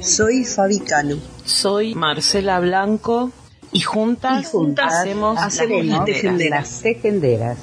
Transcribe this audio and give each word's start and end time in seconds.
Soy 0.00 0.44
Fabi 0.44 0.80
Cano. 0.80 1.16
Soy 1.44 1.94
Marcela 1.94 2.58
Blanco 2.60 3.32
y 3.70 3.80
juntas, 3.80 4.52
hacemos, 4.78 5.38
las 5.38 6.82
tejenderas. 6.82 7.58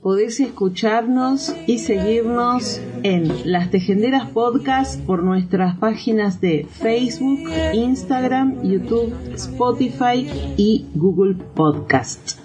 Podés 0.00 0.40
escucharnos 0.40 1.54
y 1.66 1.78
seguirnos 1.78 2.80
en 3.02 3.50
Las 3.50 3.70
Tejenderas 3.70 4.28
Podcast 4.30 5.00
por 5.00 5.22
nuestras 5.22 5.78
páginas 5.78 6.40
de 6.40 6.66
Facebook, 6.70 7.50
Instagram, 7.72 8.62
YouTube, 8.62 9.14
Spotify 9.34 10.26
y 10.56 10.86
Google 10.94 11.36
Podcast. 11.54 12.38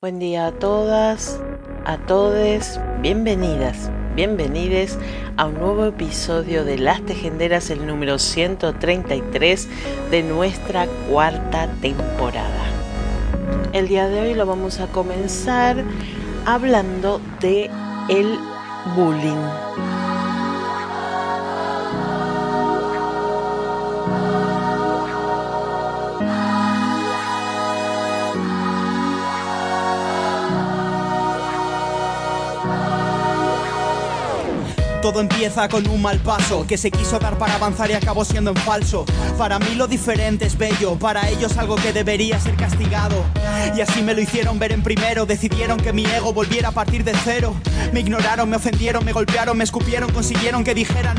Buen 0.00 0.18
día 0.18 0.46
a 0.46 0.52
todas, 0.52 1.38
a 1.84 1.96
todes, 1.98 2.78
bienvenidas, 3.00 3.90
bienvenides 4.14 4.98
a 5.36 5.46
un 5.46 5.54
nuevo 5.54 5.86
episodio 5.86 6.64
de 6.64 6.78
Las 6.78 7.04
Tejenderas, 7.04 7.70
el 7.70 7.86
número 7.86 8.18
133 8.18 9.68
de 10.10 10.22
nuestra 10.22 10.86
cuarta 11.10 11.68
temporada. 11.80 12.64
El 13.72 13.88
día 13.88 14.08
de 14.08 14.20
hoy 14.20 14.34
lo 14.34 14.46
vamos 14.46 14.80
a 14.80 14.86
comenzar 14.88 15.82
hablando 16.46 17.20
de 17.40 17.70
el 18.08 18.38
bullying. 18.94 19.91
Todo 35.12 35.20
empieza 35.20 35.68
con 35.68 35.86
un 35.90 36.00
mal 36.00 36.20
paso 36.20 36.66
que 36.66 36.78
se 36.78 36.90
quiso 36.90 37.18
dar 37.18 37.36
para 37.36 37.56
avanzar 37.56 37.90
y 37.90 37.92
acabó 37.92 38.24
siendo 38.24 38.50
en 38.50 38.56
falso. 38.56 39.04
Para 39.36 39.58
mí 39.58 39.74
lo 39.74 39.86
diferente 39.86 40.46
es 40.46 40.56
bello, 40.56 40.98
para 40.98 41.28
ellos 41.28 41.58
algo 41.58 41.76
que 41.76 41.92
debería 41.92 42.40
ser 42.40 42.56
castigado. 42.56 43.22
Y 43.76 43.82
así 43.82 44.00
me 44.00 44.14
lo 44.14 44.22
hicieron 44.22 44.58
ver 44.58 44.72
en 44.72 44.82
primero, 44.82 45.26
decidieron 45.26 45.78
que 45.78 45.92
mi 45.92 46.06
ego 46.06 46.32
volviera 46.32 46.70
a 46.70 46.72
partir 46.72 47.04
de 47.04 47.12
cero. 47.24 47.54
Me 47.92 48.00
ignoraron, 48.00 48.48
me 48.48 48.56
ofendieron, 48.56 49.04
me 49.04 49.12
golpearon, 49.12 49.54
me 49.58 49.64
escupieron, 49.64 50.10
consiguieron 50.10 50.64
que 50.64 50.74
dijera 50.74 51.12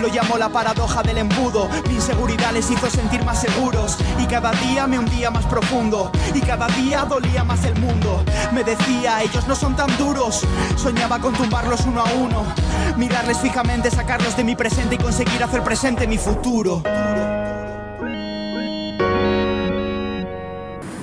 Lo 0.00 0.08
llamó 0.08 0.38
la 0.38 0.48
paradoja 0.48 1.02
del 1.02 1.18
embudo. 1.18 1.68
Mi 1.88 1.94
inseguridad 1.94 2.52
les 2.52 2.70
hizo 2.70 2.88
sentir 2.88 3.24
más 3.24 3.40
seguros. 3.40 3.96
Y 4.18 4.26
cada 4.26 4.52
día 4.52 4.86
me 4.86 4.98
hundía 4.98 5.30
más 5.30 5.44
profundo. 5.46 6.10
Y 6.34 6.40
cada 6.40 6.66
día 6.68 7.04
dolía 7.04 7.44
más 7.44 7.64
el 7.64 7.78
mundo. 7.80 8.24
Me 8.52 8.64
decía, 8.64 9.22
ellos 9.22 9.46
no 9.46 9.54
son 9.54 9.76
tan 9.76 9.96
duros. 9.98 10.42
Soñaba 10.76 11.18
con 11.18 11.34
tumbarlos 11.34 11.80
uno 11.86 12.00
a 12.00 12.12
uno. 12.12 12.44
Mirarles 12.96 13.38
fijamente, 13.38 13.90
sacarlos 13.90 14.36
de 14.36 14.44
mi 14.44 14.56
presente 14.56 14.94
y 14.94 14.98
conseguir 14.98 15.42
hacer 15.42 15.62
presente 15.62 16.06
mi 16.06 16.18
futuro. 16.18 16.82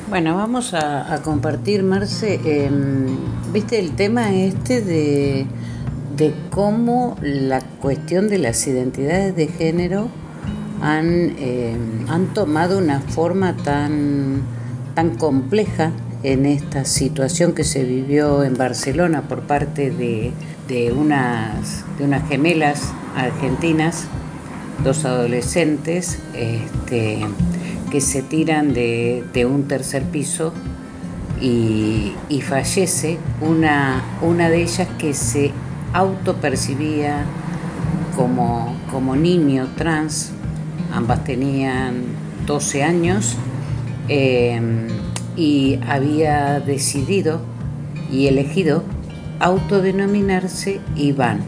Bueno, 0.08 0.36
vamos 0.38 0.74
a, 0.74 1.20
compartir, 1.24 1.84
Marce, 1.84 2.40
em, 2.46 3.18
viste 3.52 3.80
el 3.80 3.96
tema 3.98 4.32
este 4.34 4.80
de, 4.80 5.46
de 6.18 6.34
cómo 6.50 7.18
la 7.22 7.62
cuestión 7.62 8.30
de 8.30 8.38
las 8.38 8.66
identidades 8.68 9.36
de 9.36 9.48
género 9.48 10.10
han, 10.82 11.36
em, 11.40 12.10
han 12.10 12.34
tomado 12.34 12.78
una 12.78 13.02
forma 13.02 13.56
tan, 13.58 14.42
tan 14.94 15.16
compleja 15.16 15.92
en 16.24 16.46
esta 16.46 16.86
situación 16.86 17.54
que 17.54 17.64
se 17.64 17.84
vivió 17.84 18.44
en 18.44 18.58
Barcelona 18.58 19.24
por 19.24 19.42
parte 19.42 19.92
de, 19.92 20.32
de, 20.68 20.92
unas, 20.92 21.86
de 21.98 22.06
unas 22.06 22.28
gemelas 22.28 22.92
argentinas, 23.16 24.06
dos 24.84 25.06
adolescentes 25.06 26.20
este, 26.34 27.20
que 27.92 28.02
se 28.02 28.22
tiran 28.22 28.74
de, 28.74 29.48
un 29.50 29.68
tercer 29.68 30.04
piso 30.04 30.54
y, 31.42 32.14
fallece 32.42 33.18
una, 33.42 34.04
una 34.22 34.50
de 34.50 34.64
ellas 34.64 34.88
que 34.98 35.14
se 35.14 35.52
autopercibía 35.96 37.26
como, 38.16 38.76
como 38.92 39.16
niño 39.16 39.68
trans, 39.78 40.32
ambas 40.94 41.24
tenían 41.24 42.04
12 42.46 42.84
años. 42.84 43.36
Eh, 44.08 44.88
y 45.36 45.80
había 45.88 46.60
decidido 46.60 47.42
y 48.12 48.28
elegido 48.28 48.84
autodenominarse 49.40 50.80
Iván. 50.96 51.42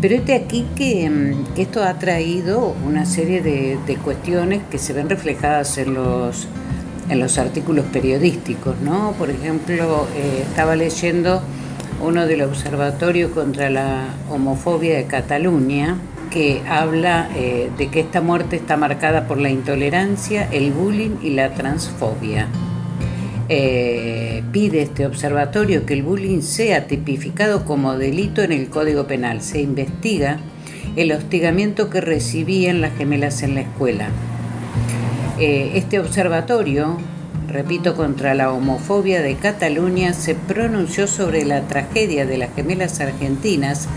Pero 0.00 0.14
este 0.14 0.34
aquí 0.34 0.66
que, 0.76 1.34
esto 1.56 1.82
ha 1.82 1.98
traído 1.98 2.74
una 2.86 3.04
serie 3.04 3.42
de, 3.42 3.96
cuestiones 4.02 4.62
que 4.70 4.78
se 4.78 4.92
ven 4.92 5.10
reflejadas 5.10 5.76
en 5.78 5.94
los, 5.94 6.46
en 7.10 7.20
los 7.20 7.36
artículos 7.38 7.84
periodísticos, 7.86 8.76
¿no? 8.82 9.12
Por 9.18 9.30
ejemplo, 9.30 10.06
eh, 10.16 10.44
estaba 10.48 10.74
leyendo 10.74 11.42
uno 12.00 12.26
del 12.26 12.42
Observatorio 12.42 13.30
contra 13.32 13.70
la 13.70 14.06
Homofobia 14.30 14.96
de 14.96 15.04
Cataluña, 15.04 15.96
que 16.30 16.62
habla 16.68 17.28
eh, 17.36 17.70
de 17.76 17.88
que 17.88 18.00
esta 18.00 18.20
muerte 18.20 18.56
está 18.56 18.76
marcada 18.76 19.26
por 19.26 19.38
la 19.38 19.50
intolerancia, 19.50 20.48
el 20.50 20.72
bullying 20.72 21.16
y 21.22 21.30
la 21.30 21.54
transfobia. 21.54 22.48
Eh, 23.48 24.44
pide 24.52 24.82
este 24.82 25.06
observatorio 25.06 25.84
que 25.84 25.94
el 25.94 26.04
bullying 26.04 26.40
sea 26.40 26.86
tipificado 26.86 27.64
como 27.64 27.98
delito 27.98 28.42
en 28.42 28.52
el 28.52 28.68
Código 28.68 29.06
Penal. 29.06 29.42
Se 29.42 29.60
investiga 29.60 30.38
el 30.96 31.12
hostigamiento 31.12 31.90
que 31.90 32.00
recibían 32.00 32.80
las 32.80 32.96
gemelas 32.96 33.42
en 33.42 33.56
la 33.56 33.62
escuela. 33.62 34.08
Eh, 35.40 35.72
este 35.74 35.98
observatorio, 35.98 36.98
repito, 37.50 37.94
contra 37.96 38.34
la 38.34 38.52
homofobia 38.52 39.20
de 39.20 39.36
Cataluña, 39.36 40.14
se 40.14 40.34
pronunció 40.34 41.06
sobre 41.06 41.44
la 41.44 41.62
tragedia 41.62 42.24
de 42.24 42.38
las 42.38 42.54
gemelas 42.54 43.00
argentinas 43.00 43.88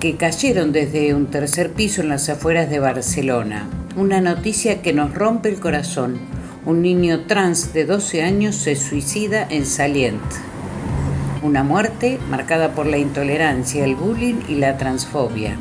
que 0.00 0.16
cayeron 0.16 0.72
desde 0.72 1.14
un 1.14 1.26
tercer 1.26 1.72
piso 1.72 2.02
en 2.02 2.08
las 2.08 2.28
afueras 2.28 2.70
de 2.70 2.78
Barcelona. 2.78 3.68
Una 3.96 4.20
noticia 4.20 4.80
que 4.80 4.92
nos 4.92 5.12
rompe 5.12 5.48
el 5.48 5.58
corazón. 5.58 6.18
Un 6.64 6.82
niño 6.82 7.26
trans 7.26 7.72
de 7.72 7.84
12 7.84 8.22
años 8.22 8.54
se 8.54 8.76
suicida 8.76 9.46
en 9.50 9.66
Salient. 9.66 10.22
Una 11.42 11.64
muerte 11.64 12.18
marcada 12.30 12.72
por 12.72 12.86
la 12.86 12.98
intolerancia, 12.98 13.84
el 13.84 13.96
bullying 13.96 14.42
y 14.48 14.54
la 14.56 14.76
transfobia. 14.76 15.56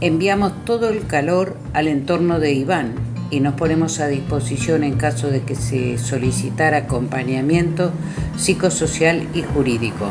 Enviamos 0.00 0.64
todo 0.64 0.88
el 0.88 1.06
calor 1.06 1.56
al 1.72 1.88
entorno 1.88 2.38
de 2.38 2.52
Iván 2.52 3.07
y 3.30 3.40
nos 3.40 3.54
ponemos 3.54 4.00
a 4.00 4.08
disposición 4.08 4.84
en 4.84 4.96
caso 4.96 5.28
de 5.28 5.42
que 5.42 5.54
se 5.54 5.98
solicitara 5.98 6.78
acompañamiento 6.78 7.92
psicosocial 8.36 9.28
y 9.34 9.42
jurídico. 9.42 10.10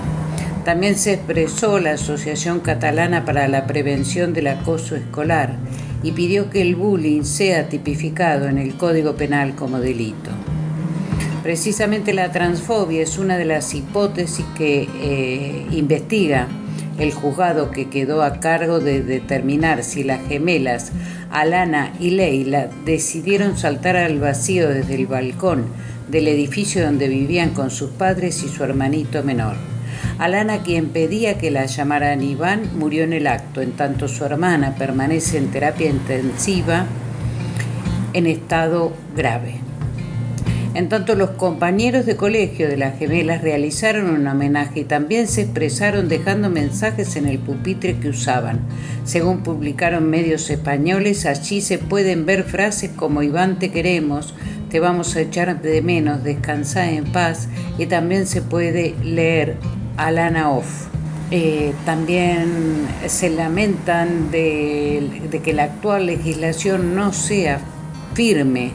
También 0.65 0.95
se 0.95 1.13
expresó 1.13 1.79
la 1.79 1.91
Asociación 1.91 2.59
Catalana 2.59 3.25
para 3.25 3.47
la 3.47 3.65
Prevención 3.65 4.33
del 4.33 4.47
Acoso 4.47 4.95
Escolar 4.95 5.55
y 6.03 6.11
pidió 6.11 6.49
que 6.49 6.61
el 6.61 6.75
bullying 6.75 7.23
sea 7.23 7.69
tipificado 7.69 8.47
en 8.47 8.57
el 8.57 8.75
Código 8.75 9.15
Penal 9.15 9.55
como 9.55 9.79
delito. 9.79 10.31
Precisamente 11.41 12.13
la 12.13 12.31
transfobia 12.31 13.01
es 13.01 13.17
una 13.17 13.37
de 13.37 13.45
las 13.45 13.73
hipótesis 13.73 14.45
que 14.57 14.89
eh, 15.01 15.65
investiga 15.71 16.47
el 16.99 17.11
juzgado 17.11 17.71
que 17.71 17.89
quedó 17.89 18.23
a 18.23 18.39
cargo 18.39 18.79
de 18.79 19.03
determinar 19.03 19.83
si 19.83 20.03
las 20.03 20.27
gemelas 20.27 20.91
Alana 21.29 21.93
y 21.99 22.11
Leila 22.11 22.69
decidieron 22.85 23.57
saltar 23.57 23.97
al 23.97 24.19
vacío 24.19 24.69
desde 24.69 24.95
el 24.95 25.07
balcón 25.07 25.65
del 26.07 26.27
edificio 26.27 26.85
donde 26.85 27.07
vivían 27.07 27.51
con 27.51 27.69
sus 27.69 27.91
padres 27.91 28.43
y 28.43 28.47
su 28.47 28.63
hermanito 28.63 29.23
menor. 29.23 29.55
Alana, 30.19 30.63
quien 30.63 30.89
pedía 30.89 31.37
que 31.37 31.51
la 31.51 31.65
llamaran 31.65 32.23
Iván, 32.23 32.71
murió 32.77 33.03
en 33.03 33.13
el 33.13 33.27
acto, 33.27 33.61
en 33.61 33.73
tanto 33.73 34.07
su 34.07 34.25
hermana 34.25 34.75
permanece 34.75 35.37
en 35.37 35.51
terapia 35.51 35.89
intensiva 35.89 36.85
en 38.13 38.25
estado 38.25 38.93
grave. 39.15 39.66
En 40.77 40.89
tanto, 40.89 41.15
los 41.15 41.31
compañeros 41.31 42.05
de 42.05 42.15
colegio 42.15 42.69
de 42.69 42.77
las 42.77 42.99
gemelas 42.99 43.41
realizaron 43.41 44.11
un 44.11 44.27
homenaje 44.27 44.81
y 44.81 44.83
también 44.83 45.27
se 45.27 45.41
expresaron 45.41 46.07
dejando 46.07 46.51
mensajes 46.51 47.15
en 47.15 47.25
el 47.25 47.39
pupitre 47.39 47.97
que 47.97 48.09
usaban. 48.09 48.59
Según 49.03 49.41
publicaron 49.41 50.07
medios 50.07 50.51
españoles, 50.51 51.25
allí 51.25 51.61
se 51.61 51.79
pueden 51.79 52.27
ver 52.27 52.43
frases 52.43 52.91
como 52.95 53.23
Iván 53.23 53.57
te 53.57 53.71
queremos, 53.71 54.35
te 54.69 54.79
vamos 54.79 55.15
a 55.15 55.21
echar 55.21 55.63
de 55.63 55.81
menos, 55.81 56.23
descansa 56.23 56.91
en 56.91 57.05
paz 57.05 57.49
y 57.79 57.87
también 57.87 58.27
se 58.27 58.43
puede 58.43 58.93
leer 59.03 59.55
Alana 59.97 60.51
Off. 60.51 60.89
Eh, 61.31 61.73
también 61.85 62.85
se 63.07 63.31
lamentan 63.31 64.29
de 64.29 65.41
que 65.43 65.53
la 65.53 65.63
actual 65.63 66.05
legislación 66.05 66.93
no 66.93 67.13
sea 67.13 67.61
firme 68.13 68.73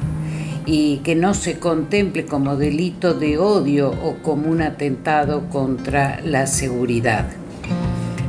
y 0.67 0.99
que 0.99 1.15
no 1.15 1.35
se 1.35 1.59
contemple 1.59 2.25
como 2.25 2.57
delito 2.57 3.15
de 3.15 3.39
odio 3.39 3.91
o 3.91 4.17
como 4.23 4.49
un 4.49 4.63
atentado 4.63 5.49
contra 5.49 6.21
la 6.23 6.47
seguridad, 6.47 7.29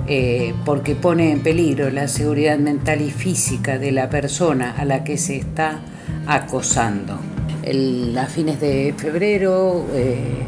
eh, 0.07 0.53
porque 0.65 0.95
pone 0.95 1.31
en 1.31 1.41
peligro 1.41 1.89
la 1.89 2.07
seguridad 2.07 2.57
mental 2.57 3.01
y 3.01 3.12
física 3.12 3.77
de 3.77 3.91
la 3.91 4.09
persona 4.09 4.71
a 4.77 4.85
la 4.85 5.03
que 5.03 5.18
se 5.18 5.38
está 5.38 5.81
acosando. 6.27 7.13
a 7.13 8.25
fines 8.25 8.59
de 8.59 8.94
febrero, 8.97 9.85
eh, 9.94 10.44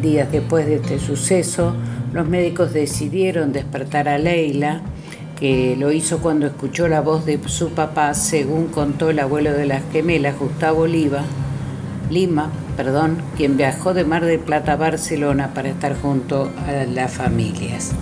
días 0.00 0.30
después 0.30 0.66
de 0.66 0.76
este 0.76 0.98
suceso, 0.98 1.74
los 2.12 2.28
médicos 2.28 2.72
decidieron 2.72 3.52
despertar 3.52 4.08
a 4.08 4.18
Leila, 4.18 4.82
que 5.38 5.76
lo 5.76 5.92
hizo 5.92 6.18
cuando 6.18 6.46
escuchó 6.46 6.88
la 6.88 7.00
voz 7.00 7.26
de 7.26 7.40
su 7.46 7.70
papá, 7.70 8.14
según 8.14 8.68
contó 8.68 9.10
el 9.10 9.18
abuelo 9.18 9.52
de 9.52 9.66
las 9.66 9.82
gemelas, 9.92 10.38
Gustavo 10.38 10.86
Lima, 10.86 11.24
Lima, 12.10 12.50
perdón, 12.76 13.18
quien 13.36 13.56
viajó 13.56 13.94
de 13.94 14.04
Mar 14.04 14.24
del 14.24 14.40
Plata 14.40 14.74
a 14.74 14.76
Barcelona 14.76 15.52
para 15.54 15.70
estar 15.70 15.98
junto 16.00 16.50
a 16.66 16.84
las 16.84 17.12
familias. 17.12 17.92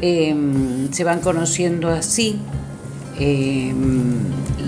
Em, 0.00 0.90
se 0.92 1.04
van 1.04 1.20
conociendo 1.20 1.88
así 1.88 2.38
em, 3.18 4.20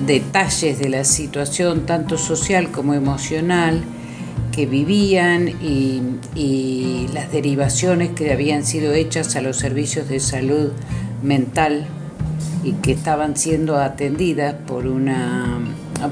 detalles 0.07 0.79
de 0.79 0.89
la 0.89 1.05
situación 1.05 1.87
tanto 1.87 2.19
social 2.19 2.71
como 2.71 2.93
emocional 2.93 3.83
que 4.51 4.67
vivían 4.67 5.49
y 5.49 7.07
las 7.15 7.33
derivaciones 7.33 8.11
que 8.11 8.31
habían 8.31 8.67
sido 8.67 8.93
hechas 8.93 9.37
a 9.37 9.41
los 9.41 9.57
servicios 9.57 10.09
de 10.09 10.21
salud 10.21 10.73
mental 11.23 11.87
y 12.65 12.73
que 12.75 12.93
estaban 12.93 13.37
siendo 13.37 13.77
atendidas 13.77 14.55
por 14.67 14.87
una, 14.87 15.59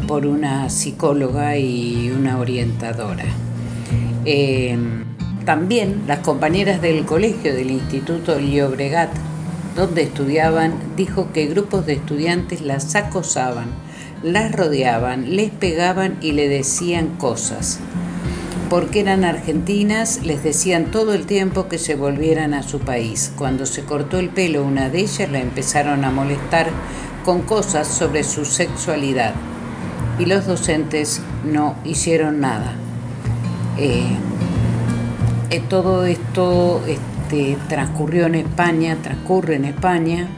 por 0.06 0.26
una 0.26 0.68
psicóloga 0.70 1.56
y 1.56 2.10
una 2.10 2.38
orientadora. 2.38 3.24
Eh, 4.24 4.76
también 5.44 6.02
las 6.06 6.20
compañeras 6.20 6.82
del 6.82 7.04
colegio 7.04 7.54
del 7.54 7.70
Instituto 7.70 8.38
Llobregat, 8.38 9.10
donde 9.76 10.02
estudiaban, 10.02 10.74
dijo 10.96 11.32
que 11.32 11.46
grupos 11.46 11.86
de 11.86 11.94
estudiantes 11.94 12.60
las 12.60 12.94
acosaban, 12.94 13.68
las 14.22 14.52
rodeaban, 14.52 15.36
les 15.36 15.50
pegaban 15.50 16.18
y 16.20 16.32
le 16.32 16.48
decían 16.48 17.16
cosas 17.16 17.80
porque 18.70 19.00
eran 19.00 19.24
argentinas, 19.24 20.24
les 20.24 20.44
decían 20.44 20.92
todo 20.92 21.12
el 21.12 21.26
tiempo 21.26 21.66
que 21.66 21.76
se 21.76 21.96
volvieran 21.96 22.54
a 22.54 22.62
su 22.62 22.78
país. 22.78 23.32
Cuando 23.36 23.66
se 23.66 23.82
cortó 23.82 24.18
el 24.18 24.28
pelo 24.28 24.64
una 24.64 24.88
de 24.88 25.00
ellas 25.00 25.28
la 25.28 25.40
empezaron 25.40 26.04
a 26.04 26.12
molestar 26.12 26.68
con 27.24 27.42
cosas 27.42 27.88
sobre 27.88 28.22
su 28.22 28.44
sexualidad 28.44 29.34
y 30.20 30.26
los 30.26 30.46
docentes 30.46 31.20
no 31.44 31.74
hicieron 31.84 32.40
nada. 32.40 32.74
Eh, 33.76 34.04
eh, 35.50 35.62
todo 35.68 36.04
esto 36.04 36.80
este, 36.86 37.58
transcurrió 37.68 38.26
en 38.26 38.36
España, 38.36 38.96
transcurre 39.02 39.56
en 39.56 39.64
España, 39.64 40.28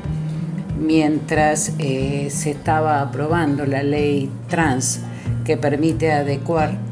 mientras 0.80 1.74
eh, 1.78 2.28
se 2.30 2.52
estaba 2.52 3.02
aprobando 3.02 3.66
la 3.66 3.82
ley 3.82 4.30
trans 4.48 5.00
que 5.44 5.58
permite 5.58 6.12
adecuar 6.12 6.91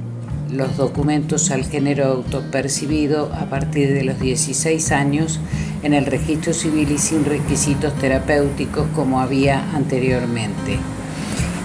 los 0.53 0.77
documentos 0.77 1.51
al 1.51 1.65
género 1.65 2.07
autopercibido 2.07 3.33
a 3.35 3.47
partir 3.47 3.93
de 3.93 4.05
los 4.05 4.19
16 4.19 4.93
años 4.93 5.41
en 5.83 5.95
el 5.95 6.07
registro 6.07 6.53
civil 6.53 6.91
y 6.91 6.99
sin 6.99 7.25
requisitos 7.25 7.95
terapéuticos 7.95 8.87
como 8.95 9.21
había 9.21 9.75
anteriormente. 9.75 10.79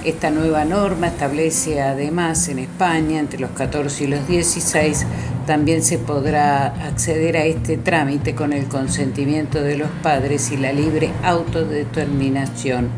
Esta 0.04 0.30
nueva 0.30 0.66
norma 0.66 1.08
establece 1.08 1.82
además 1.82 2.48
en 2.50 2.60
España 2.60 3.20
entre 3.20 3.40
los 3.40 3.50
14 3.52 4.04
y 4.04 4.08
los 4.08 4.28
16 4.28 5.06
también 5.46 5.84
se 5.84 5.98
podrá 5.98 6.68
acceder 6.88 7.38
a 7.38 7.46
este 7.46 7.78
trámite 7.78 8.34
con 8.34 8.52
el 8.54 8.66
consentimiento 8.66 9.62
de 9.62 9.78
los 9.78 9.90
padres 10.02 10.52
y 10.52 10.58
la 10.58 10.74
libre 10.74 11.12
autodeterminación 11.24 12.90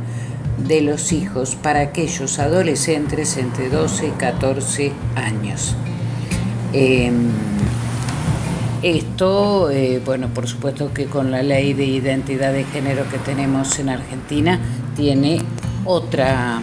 de 0.57 0.81
los 0.81 1.11
hijos 1.11 1.55
para 1.55 1.81
aquellos 1.81 2.39
adolescentes 2.39 3.37
entre 3.37 3.69
12 3.69 4.07
y 4.07 4.11
14 4.11 4.91
años. 5.15 5.75
Em, 6.73 7.29
esto, 8.83 9.71
eh, 9.71 10.01
bueno, 10.05 10.27
por 10.33 10.47
supuesto 10.47 10.93
que 10.93 11.05
con 11.05 11.31
la 11.31 11.41
ley 11.41 11.73
de 11.73 11.85
identidad 11.85 12.53
de 12.53 12.63
género 12.65 13.09
que 13.09 13.17
tenemos 13.17 13.79
en 13.79 13.89
Argentina 13.89 14.59
tiene 14.95 15.41
otra, 15.85 16.61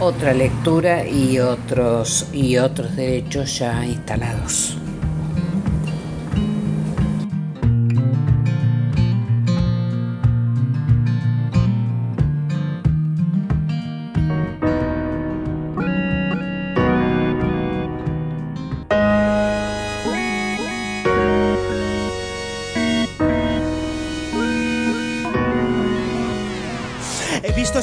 otra 0.00 0.32
lectura 0.34 1.06
y 1.06 1.38
otros, 1.38 2.26
y 2.32 2.56
otros 2.56 2.96
derechos 2.96 3.58
ya 3.58 3.84
instalados. 3.86 4.76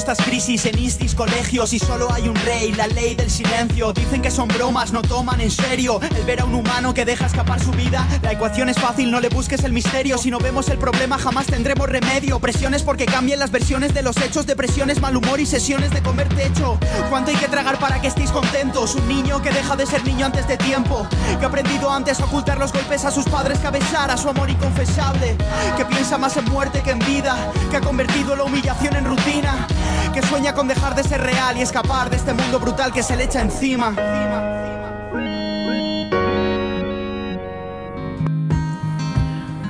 Estas 0.00 0.24
crisis 0.24 0.64
en 0.64 0.78
instis 0.78 1.14
colegios 1.14 1.74
y 1.74 1.78
solo 1.78 2.10
hay 2.10 2.26
un 2.26 2.34
rey, 2.36 2.72
la 2.72 2.86
ley 2.86 3.14
del 3.14 3.30
silencio. 3.30 3.92
Dicen 3.92 4.22
que 4.22 4.30
son 4.30 4.48
bromas, 4.48 4.92
no 4.92 5.02
toman 5.02 5.42
en 5.42 5.50
serio 5.50 6.00
el 6.16 6.24
ver 6.24 6.40
a 6.40 6.46
un 6.46 6.54
humano 6.54 6.94
que 6.94 7.04
deja 7.04 7.26
escapar 7.26 7.62
su 7.62 7.70
vida. 7.72 8.08
La 8.22 8.32
ecuación 8.32 8.70
es 8.70 8.78
fácil, 8.78 9.10
no 9.10 9.20
le 9.20 9.28
busques 9.28 9.62
el 9.62 9.74
misterio. 9.74 10.16
Si 10.16 10.30
no 10.30 10.38
vemos 10.38 10.70
el 10.70 10.78
problema, 10.78 11.18
jamás 11.18 11.48
tendremos 11.48 11.86
remedio. 11.86 12.40
Presiones 12.40 12.82
porque 12.82 13.04
cambien 13.04 13.38
las 13.38 13.50
versiones 13.50 13.92
de 13.92 14.00
los 14.00 14.16
hechos, 14.16 14.46
depresiones, 14.46 15.02
mal 15.02 15.14
humor 15.18 15.38
y 15.38 15.44
sesiones 15.44 15.90
de 15.90 16.00
comer 16.00 16.30
techo. 16.30 16.78
¿Cuánto 17.10 17.30
hay 17.30 17.36
que 17.36 17.48
tragar 17.48 17.78
para 17.78 18.00
que 18.00 18.08
estéis 18.08 18.30
contentos? 18.30 18.94
Un 18.94 19.06
niño 19.06 19.42
que 19.42 19.50
deja 19.50 19.76
de 19.76 19.84
ser 19.84 20.02
niño 20.06 20.24
antes 20.24 20.48
de 20.48 20.56
tiempo, 20.56 21.06
que 21.38 21.44
ha 21.44 21.48
aprendido 21.48 21.90
antes 21.90 22.20
a 22.20 22.24
ocultar 22.24 22.58
los 22.58 22.72
golpes 22.72 23.04
a 23.04 23.10
sus 23.10 23.26
padres, 23.26 23.58
que 23.58 23.66
a 23.66 23.70
besar 23.70 24.10
a 24.10 24.16
su 24.16 24.30
amor 24.30 24.48
inconfesable, 24.48 25.36
que 25.76 25.84
piensa 25.84 26.16
más 26.16 26.38
en 26.38 26.46
muerte 26.46 26.80
que 26.82 26.92
en 26.92 27.00
vida, 27.00 27.36
que 27.70 27.76
ha 27.76 27.80
convertido 27.82 28.34
la 28.34 28.44
humillación 28.44 28.96
en 28.96 29.04
rutina 29.04 29.66
que 30.12 30.22
sueña 30.22 30.54
con 30.54 30.66
dejar 30.66 30.94
de 30.94 31.04
ser 31.04 31.20
real 31.20 31.56
y 31.56 31.62
escapar 31.62 32.10
de 32.10 32.16
este 32.16 32.32
mundo 32.32 32.58
brutal 32.58 32.92
que 32.92 33.02
se 33.02 33.16
le 33.16 33.24
echa 33.24 33.40
encima. 33.40 33.94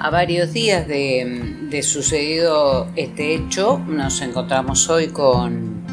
A 0.01 0.11
varios 0.11 0.53
días 0.53 0.89
de, 0.89 1.83
sucedido 1.83 2.89
este 2.97 3.35
hecho, 3.35 3.79
nos 3.87 4.23
encontramos 4.23 4.89
hoy 4.89 5.09
con, 5.09 5.85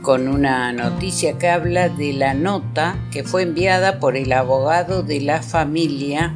con 0.00 0.28
una 0.28 0.72
noticia 0.72 1.38
que 1.38 1.48
habla 1.48 1.90
de 1.90 2.14
la 2.14 2.34
nota 2.34 2.96
que 3.10 3.24
fue 3.24 3.42
enviada 3.42 4.00
por 4.00 4.16
el 4.16 4.32
abogado 4.32 5.02
de 5.02 5.20
la 5.20 5.42
familia 5.42 6.34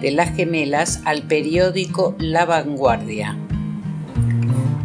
de 0.00 0.10
las 0.10 0.34
gemelas 0.34 1.00
al 1.04 1.22
periódico 1.22 2.16
La 2.18 2.44
Vanguardia. 2.44 3.36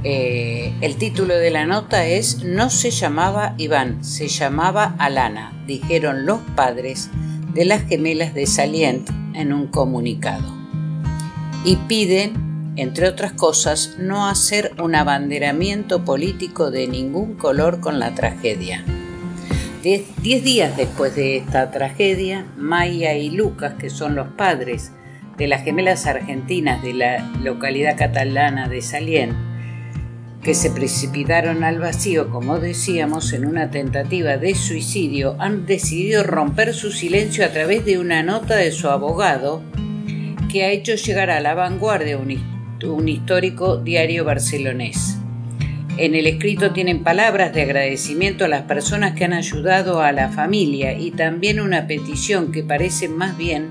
Eh, 0.05 0.73
el 0.81 0.97
título 0.97 1.33
de 1.35 1.49
la 1.49 1.65
nota 1.65 2.05
es 2.05 2.43
No 2.43 2.69
se 2.69 2.91
llamaba 2.91 3.55
Iván, 3.57 4.03
se 4.03 4.27
llamaba 4.27 4.95
Alana, 4.99 5.53
dijeron 5.65 6.25
los 6.25 6.39
padres 6.55 7.09
de 7.53 7.63
las 7.63 7.83
gemelas 7.83 8.33
de 8.33 8.45
Salient 8.45 9.09
en 9.33 9.53
un 9.53 9.67
comunicado. 9.67 10.53
Y 11.63 11.77
piden, 11.87 12.73
entre 12.75 13.07
otras 13.07 13.31
cosas, 13.31 13.95
no 13.97 14.27
hacer 14.27 14.73
un 14.81 14.95
abanderamiento 14.95 16.03
político 16.03 16.69
de 16.69 16.87
ningún 16.87 17.35
color 17.35 17.79
con 17.79 17.99
la 17.99 18.13
tragedia. 18.13 18.83
Diez, 19.83 20.03
diez 20.21 20.43
días 20.43 20.75
después 20.75 21.15
de 21.15 21.37
esta 21.37 21.71
tragedia, 21.71 22.45
Maya 22.57 23.13
y 23.15 23.29
Lucas, 23.29 23.75
que 23.75 23.89
son 23.89 24.15
los 24.15 24.27
padres 24.29 24.91
de 25.37 25.47
las 25.47 25.63
gemelas 25.63 26.07
argentinas 26.07 26.83
de 26.83 26.93
la 26.93 27.19
localidad 27.41 27.97
catalana 27.97 28.67
de 28.67 28.81
Salient, 28.81 29.52
que 30.43 30.53
se 30.53 30.71
precipitaron 30.71 31.63
al 31.63 31.79
vacío, 31.79 32.29
como 32.29 32.59
decíamos, 32.59 33.31
en 33.31 33.45
una 33.45 33.71
tentativa 33.71 34.37
de 34.37 34.55
suicidio, 34.55 35.35
han 35.39 35.65
decidido 35.65 36.23
romper 36.23 36.73
su 36.73 36.91
silencio 36.91 37.45
a 37.45 37.49
través 37.49 37.85
de 37.85 37.97
una 37.97 38.23
nota 38.23 38.57
de 38.57 38.71
su 38.71 38.89
abogado 38.89 39.61
que 40.51 40.65
ha 40.65 40.71
hecho 40.71 40.95
llegar 40.95 41.29
a 41.29 41.39
la 41.39 41.53
vanguardia 41.53 42.17
un, 42.17 43.07
histórico 43.07 43.77
diario 43.77 44.25
barcelonés. 44.25 45.17
En 45.97 46.15
el 46.15 46.27
escrito 46.27 46.73
tienen 46.73 47.03
palabras 47.03 47.53
de 47.53 47.61
agradecimiento 47.61 48.45
a 48.45 48.49
las 48.49 48.63
personas 48.63 49.13
que 49.13 49.23
han 49.23 49.33
ayudado 49.33 50.01
a 50.01 50.11
la 50.11 50.29
familia 50.29 50.93
y 50.93 51.11
también 51.11 51.61
una 51.61 51.87
petición 51.87 52.51
que 52.51 52.63
parece 52.63 53.07
más 53.07 53.37
bien 53.37 53.69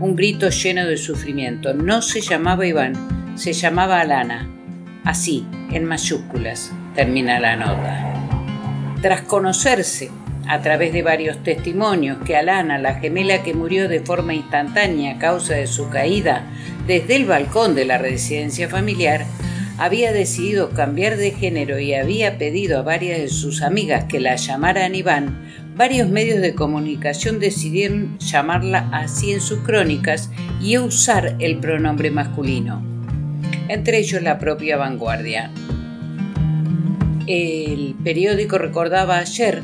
un 0.00 0.16
grito 0.16 0.48
lleno 0.48 0.86
de 0.86 0.96
sufrimiento. 0.96 1.74
No 1.74 2.02
se 2.02 2.20
llamaba 2.20 2.66
Iván, 2.66 3.36
se 3.36 3.52
llamaba 3.52 4.00
Alana 4.00 4.48
Así, 5.04 5.46
en 5.72 5.84
mayúsculas, 5.84 6.72
termina 6.94 7.40
la 7.40 7.56
nota. 7.56 8.14
Tras 9.02 9.22
conocerse 9.22 10.10
a 10.48 10.60
través 10.62 10.92
de 10.92 11.02
varios 11.02 11.42
testimonios 11.42 12.18
que 12.24 12.36
Alana, 12.36 12.78
la 12.78 12.94
gemela 12.94 13.42
que 13.42 13.54
murió 13.54 13.88
de 13.88 14.00
forma 14.00 14.34
instantánea 14.34 15.14
a 15.14 15.18
causa 15.18 15.54
de 15.54 15.66
su 15.66 15.90
caída 15.90 16.46
desde 16.86 17.16
el 17.16 17.26
balcón 17.26 17.74
de 17.74 17.84
la 17.84 17.98
residencia 17.98 18.68
familiar, 18.68 19.26
había 19.76 20.12
decidido 20.12 20.70
cambiar 20.70 21.16
de 21.16 21.30
género 21.30 21.78
y 21.78 21.94
había 21.94 22.38
pedido 22.38 22.78
a 22.78 22.82
varias 22.82 23.18
de 23.18 23.28
sus 23.28 23.62
amigas 23.62 24.04
que 24.04 24.20
la 24.20 24.36
llamaran 24.36 24.94
Iván, 24.94 25.38
varios 25.76 26.08
medios 26.08 26.40
de 26.40 26.54
comunicación 26.54 27.38
decidieron 27.38 28.18
llamarla 28.18 28.88
así 28.92 29.32
en 29.32 29.40
sus 29.40 29.60
crónicas 29.60 30.30
y 30.60 30.78
usar 30.78 31.36
el 31.38 31.58
pronombre 31.58 32.10
masculino 32.10 32.97
entre 33.68 33.98
ellos 33.98 34.22
la 34.22 34.38
propia 34.38 34.76
vanguardia. 34.76 35.50
El 37.26 37.94
periódico 38.02 38.58
recordaba 38.58 39.18
ayer 39.18 39.62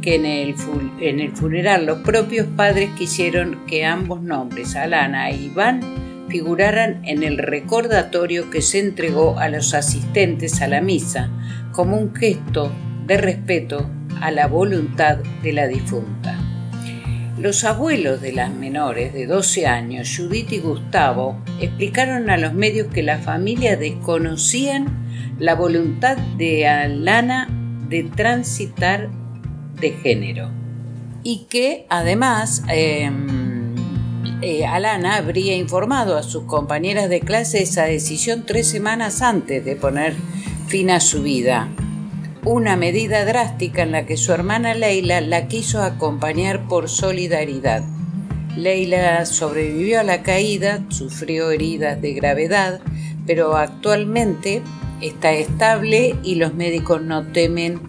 que 0.00 0.14
en 0.14 0.26
el, 0.26 1.32
funeral 1.34 1.86
los 1.86 1.98
propios 1.98 2.46
padres 2.56 2.90
quisieron 2.96 3.66
que 3.66 3.84
ambos 3.84 4.22
nombres, 4.22 4.76
Alana 4.76 5.30
e 5.30 5.36
Iván, 5.36 6.26
figuraran 6.28 7.04
en 7.04 7.22
el 7.22 7.38
recordatorio 7.38 8.50
que 8.50 8.62
se 8.62 8.78
entregó 8.78 9.38
a 9.38 9.48
los 9.48 9.74
asistentes 9.74 10.62
a 10.62 10.68
la 10.68 10.80
misa 10.80 11.30
como 11.72 11.96
un 11.96 12.14
gesto 12.14 12.72
de 13.06 13.16
respeto 13.16 13.90
a 14.20 14.30
la 14.30 14.46
voluntad 14.46 15.18
de 15.42 15.52
la 15.52 15.66
difunta. 15.66 16.49
Los 17.40 17.64
abuelos 17.64 18.20
de 18.20 18.34
las 18.34 18.52
menores 18.52 19.14
de 19.14 19.26
12 19.26 19.66
años, 19.66 20.14
Judith 20.14 20.52
y 20.52 20.58
Gustavo, 20.58 21.42
explicaron 21.58 22.28
a 22.28 22.36
los 22.36 22.52
medios 22.52 22.88
que 22.88 23.02
la 23.02 23.16
familia 23.16 23.78
desconocían 23.78 25.36
la 25.38 25.54
voluntad 25.54 26.18
de 26.18 26.68
Alana 26.68 27.48
de 27.88 28.02
transitar 28.02 29.08
de 29.80 29.92
género. 29.92 30.50
Y 31.22 31.46
que 31.48 31.86
además 31.88 32.62
em, 32.68 33.74
eh, 34.42 34.66
Alana 34.66 35.16
habría 35.16 35.56
informado 35.56 36.18
a 36.18 36.22
sus 36.22 36.44
compañeras 36.44 37.08
de 37.08 37.20
clase 37.20 37.62
esa 37.62 37.84
decisión 37.84 38.44
tres 38.44 38.68
semanas 38.68 39.22
antes 39.22 39.64
de 39.64 39.76
poner 39.76 40.12
fin 40.68 40.90
a 40.90 41.00
su 41.00 41.22
vida 41.22 41.70
una 42.44 42.76
medida 42.76 43.24
drástica 43.24 43.82
en 43.82 43.92
la 43.92 44.06
que 44.06 44.16
su 44.16 44.32
hermana 44.32 44.74
Leila 44.74 45.20
la 45.20 45.46
quiso 45.46 45.82
acompañar 45.82 46.66
por 46.68 46.88
solidaridad. 46.88 47.82
Leila 48.56 49.26
sobrevivió 49.26 50.00
a 50.00 50.04
la 50.04 50.22
caída, 50.22 50.82
sufrió 50.88 51.50
heridas 51.50 52.00
de 52.00 52.14
gravedad, 52.14 52.80
pero 53.26 53.56
actualmente 53.56 54.62
está 55.00 55.32
estable 55.32 56.16
y 56.22 56.36
los 56.36 56.54
médicos 56.54 57.02
no 57.02 57.26
temen 57.26 57.80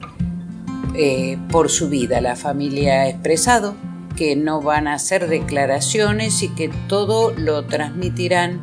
eh, 0.96 1.38
por 1.50 1.70
su 1.70 1.90
vida. 1.90 2.20
La 2.20 2.36
familia 2.36 3.02
ha 3.02 3.10
expresado 3.10 3.76
que 4.18 4.36
no 4.36 4.62
van 4.62 4.88
a 4.88 4.96
hacer 4.96 5.30
declaraciones 5.30 6.44
y 6.44 6.50
que 6.50 6.70
todo 6.88 7.32
lo 7.32 7.66
transmitirán 7.66 8.62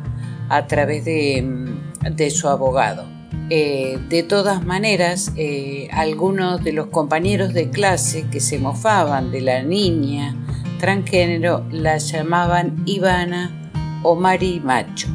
a 0.49 0.67
través 0.67 1.03
de 1.03 2.29
su 2.29 2.47
abogado. 2.47 3.18
Eh, 3.51 3.97
de 4.09 4.21
todas 4.21 4.63
maneras, 4.63 5.31
eh, 5.35 5.87
algunos 5.91 6.63
de 6.63 6.71
los 6.71 6.87
compañeros 6.87 7.51
de 7.53 7.71
clase 7.71 8.25
que 8.31 8.39
se 8.39 8.59
mofaban 8.59 9.31
de 9.31 9.41
la 9.41 9.63
niña 9.63 10.35
transgénero 10.79 11.65
la 11.71 11.97
llamaban 11.97 12.83
Ivana 12.85 13.71
o 14.03 14.15
Mari 14.15 14.59
Macho. 14.59 15.07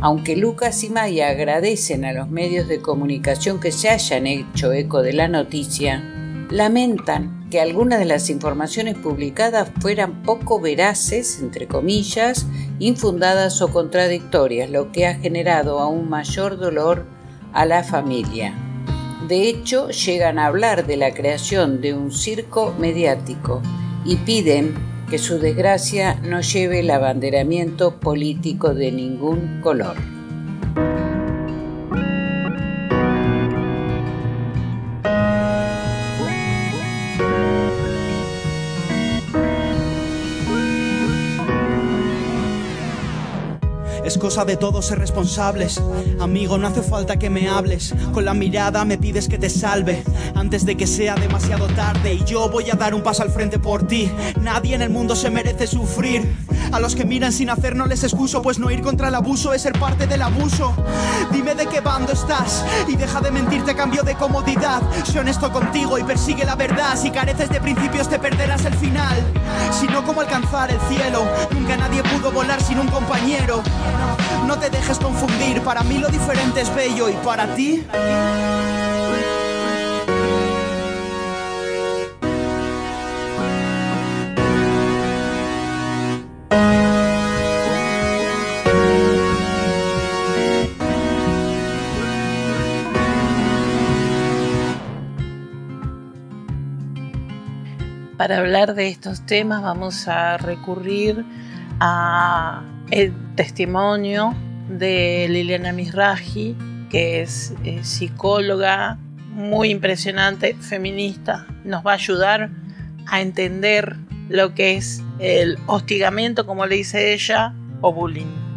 Aunque 0.00 0.36
Lucas 0.36 0.84
y 0.84 0.90
Maya 0.90 1.28
agradecen 1.28 2.06
a 2.06 2.12
los 2.12 2.30
medios 2.30 2.66
de 2.66 2.80
comunicación 2.80 3.60
que 3.60 3.72
se 3.72 3.90
hayan 3.90 4.26
hecho 4.26 4.72
eco 4.72 5.02
de 5.02 5.12
la 5.12 5.28
noticia, 5.28 6.02
lamentan 6.50 7.46
que 7.50 7.60
algunas 7.60 7.98
de 7.98 8.06
las 8.06 8.30
informaciones 8.30 8.96
publicadas 8.96 9.70
fueran 9.80 10.22
poco 10.22 10.60
veraces, 10.60 11.40
entre 11.40 11.66
comillas, 11.66 12.46
infundadas 12.78 13.60
o 13.60 13.68
contradictorias, 13.68 14.70
lo 14.70 14.92
que 14.92 15.06
ha 15.06 15.14
generado 15.14 15.78
aún 15.78 16.08
mayor 16.08 16.56
dolor 16.56 17.15
a 17.56 17.64
la 17.64 17.82
familia. 17.82 18.54
De 19.26 19.48
hecho, 19.48 19.88
llegan 19.88 20.38
a 20.38 20.46
hablar 20.46 20.86
de 20.86 20.96
la 20.96 21.12
creación 21.12 21.80
de 21.80 21.94
un 21.94 22.12
circo 22.12 22.74
mediático 22.78 23.62
y 24.04 24.16
piden 24.16 24.74
que 25.10 25.18
su 25.18 25.38
desgracia 25.38 26.20
no 26.22 26.42
lleve 26.42 26.80
el 26.80 26.90
abanderamiento 26.90 27.98
político 27.98 28.74
de 28.74 28.92
ningún 28.92 29.60
color. 29.62 30.15
Cosa 44.26 44.44
de 44.44 44.56
todos 44.56 44.86
ser 44.86 44.98
responsables. 44.98 45.80
Amigo, 46.18 46.58
no 46.58 46.66
hace 46.66 46.82
falta 46.82 47.16
que 47.16 47.30
me 47.30 47.48
hables. 47.48 47.94
Con 48.12 48.24
la 48.24 48.34
mirada 48.34 48.84
me 48.84 48.98
pides 48.98 49.28
que 49.28 49.38
te 49.38 49.48
salve 49.48 50.02
antes 50.34 50.66
de 50.66 50.76
que 50.76 50.88
sea 50.88 51.14
demasiado 51.14 51.68
tarde. 51.68 52.14
Y 52.14 52.24
yo 52.24 52.48
voy 52.48 52.68
a 52.68 52.74
dar 52.74 52.92
un 52.92 53.04
paso 53.04 53.22
al 53.22 53.30
frente 53.30 53.60
por 53.60 53.86
ti. 53.86 54.10
Nadie 54.40 54.74
en 54.74 54.82
el 54.82 54.90
mundo 54.90 55.14
se 55.14 55.30
merece 55.30 55.68
sufrir. 55.68 56.28
A 56.72 56.80
los 56.80 56.94
que 56.94 57.04
miran 57.04 57.32
sin 57.32 57.50
hacer 57.50 57.76
no 57.76 57.86
les 57.86 58.02
excuso, 58.04 58.42
pues 58.42 58.58
no 58.58 58.70
ir 58.70 58.82
contra 58.82 59.08
el 59.08 59.14
abuso 59.14 59.52
es 59.54 59.62
ser 59.62 59.78
parte 59.78 60.06
del 60.06 60.22
abuso. 60.22 60.74
Dime 61.32 61.54
de 61.54 61.66
qué 61.66 61.80
bando 61.80 62.12
estás 62.12 62.64
y 62.88 62.96
deja 62.96 63.20
de 63.20 63.30
mentirte 63.30 63.70
a 63.70 63.76
cambio 63.76 64.02
de 64.02 64.14
comodidad. 64.14 64.82
Sé 65.04 65.20
honesto 65.20 65.52
contigo 65.52 65.98
y 65.98 66.04
persigue 66.04 66.44
la 66.44 66.56
verdad. 66.56 66.96
Si 66.96 67.10
careces 67.10 67.48
de 67.50 67.60
principios 67.60 68.08
te 68.08 68.18
perderás 68.18 68.64
el 68.64 68.74
final. 68.74 69.16
Si 69.70 69.86
no, 69.86 70.04
¿cómo 70.04 70.20
alcanzar 70.20 70.70
el 70.70 70.80
cielo? 70.88 71.24
Nunca 71.52 71.76
nadie 71.76 72.02
pudo 72.02 72.30
volar 72.32 72.60
sin 72.62 72.78
un 72.78 72.88
compañero. 72.88 73.62
No 74.46 74.58
te 74.58 74.70
dejes 74.70 74.98
confundir, 74.98 75.60
para 75.62 75.82
mí 75.82 75.98
lo 75.98 76.08
diferente 76.08 76.60
es 76.60 76.74
bello 76.74 77.08
y 77.08 77.14
para 77.24 77.54
ti... 77.54 77.84
Para 98.26 98.38
hablar 98.38 98.74
de 98.74 98.88
estos 98.88 99.24
temas 99.24 99.62
vamos 99.62 100.08
a 100.08 100.36
recurrir 100.36 101.24
a 101.78 102.64
el 102.90 103.14
testimonio 103.36 104.34
de 104.68 105.28
Liliana 105.30 105.72
Misraji, 105.72 106.56
que 106.90 107.22
es 107.22 107.54
eh, 107.62 107.84
psicóloga 107.84 108.98
muy 109.30 109.70
impresionante, 109.70 110.54
feminista, 110.54 111.46
nos 111.62 111.86
va 111.86 111.92
a 111.92 111.94
ayudar 111.94 112.50
a 113.06 113.20
entender 113.20 113.94
lo 114.28 114.56
que 114.56 114.76
es 114.76 115.04
el 115.20 115.56
hostigamiento, 115.66 116.46
como 116.46 116.66
le 116.66 116.74
dice 116.74 117.12
ella, 117.12 117.54
o 117.80 117.92
bullying. 117.92 118.56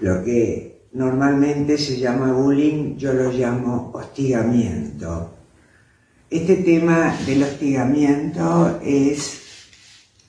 Lo 0.00 0.24
que 0.24 0.88
normalmente 0.94 1.76
se 1.76 1.98
llama 1.98 2.32
bullying, 2.32 2.96
yo 2.96 3.12
lo 3.12 3.30
llamo 3.30 3.90
hostigamiento. 3.92 5.41
Este 6.32 6.56
tema 6.56 7.14
del 7.26 7.42
hostigamiento 7.42 8.80
es 8.82 9.40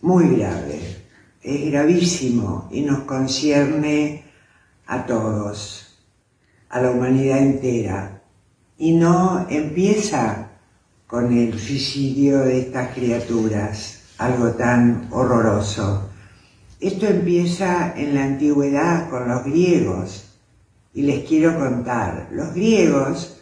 muy 0.02 0.36
grave 0.36 1.04
es 1.44 1.72
gravísimo 1.72 2.70
y 2.72 2.82
nos 2.82 3.00
concierne 3.00 4.24
a 4.88 5.06
todos, 5.06 5.98
a 6.70 6.82
la 6.82 6.92
humanidad 6.92 7.40
entera. 7.40 8.22
Y 8.78 8.94
no 8.94 9.46
empieza 9.50 10.52
con 11.06 11.38
el 11.38 11.60
suicidio 11.60 12.40
de 12.40 12.60
estas 12.62 12.94
criaturas, 12.94 14.02
algo 14.18 14.52
tan 14.52 15.08
horroroso. 15.12 16.10
Esto 16.80 17.08
empieza 17.08 17.94
en 17.96 18.16
la 18.16 18.24
antigüedad 18.24 19.10
con 19.10 19.28
los 19.28 19.44
griegos. 19.44 20.30
Y 20.94 21.04
les 21.04 21.26
quiero 21.26 21.58
contar, 21.58 22.30
los 22.32 22.54
griegos 22.54 23.42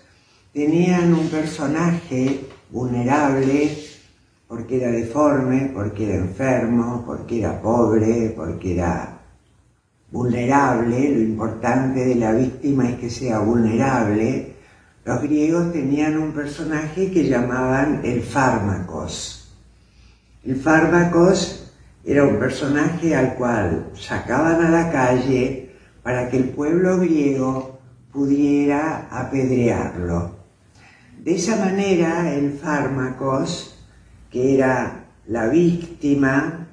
tenían 0.54 1.14
un 1.14 1.30
personaje 1.30 2.42
vulnerable 2.70 3.78
porque 4.48 4.82
era 4.82 4.92
deforme, 4.92 5.72
porque 5.74 6.10
era 6.10 6.16
enfermo, 6.16 7.04
porque 7.06 7.40
era 7.40 7.62
pobre, 7.62 8.34
porque 8.36 8.74
era 8.74 9.18
vulnerable, 10.12 11.10
lo 11.10 11.22
importante 11.22 12.04
de 12.04 12.16
la 12.16 12.34
víctima 12.34 12.90
es 12.90 13.00
que 13.00 13.10
sea 13.10 13.40
vulnerable, 13.40 14.56
los 15.06 15.22
griegos 15.22 15.72
tenían 15.72 16.18
un 16.18 16.34
personaje 16.34 17.10
que 17.12 17.30
llamaban 17.30 18.02
el 18.04 18.22
fármacos. 18.22 19.56
El 20.44 20.58
fármacos 20.58 21.72
era 22.04 22.26
un 22.26 22.38
personaje 22.40 23.16
al 23.16 23.36
cual 23.36 23.92
sacaban 23.96 24.62
a 24.66 24.70
la 24.70 24.92
calle 24.92 25.70
para 26.04 26.30
que 26.30 26.38
el 26.38 26.50
pueblo 26.50 26.98
griego 26.98 27.80
pudiera 28.12 29.08
apedrearlo. 29.10 30.41
De 31.22 31.36
esa 31.36 31.56
manera 31.56 32.34
el 32.34 32.54
fármacos, 32.54 33.78
que 34.32 34.56
era 34.56 35.06
la 35.28 35.50
víctima, 35.50 36.68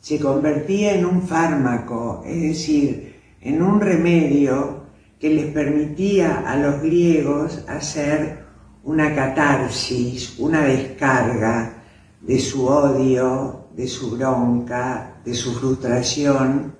se 0.00 0.20
convertía 0.20 0.96
en 0.96 1.06
un 1.06 1.22
fármaco, 1.22 2.22
es 2.26 2.42
decir, 2.42 3.14
en 3.40 3.62
un 3.62 3.80
remedio 3.80 4.84
que 5.18 5.30
les 5.30 5.46
permitía 5.46 6.40
a 6.46 6.56
los 6.56 6.82
griegos 6.82 7.64
hacer 7.66 8.44
una 8.82 9.14
catarsis, 9.14 10.38
una 10.38 10.64
descarga 10.64 11.84
de 12.20 12.38
su 12.40 12.66
odio, 12.66 13.68
de 13.74 13.86
su 13.86 14.10
bronca, 14.10 15.22
de 15.24 15.32
su 15.32 15.54
frustración, 15.54 16.74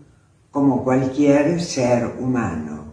como 0.50 0.84
cualquier 0.84 1.62
ser 1.62 2.12
humano. 2.20 2.92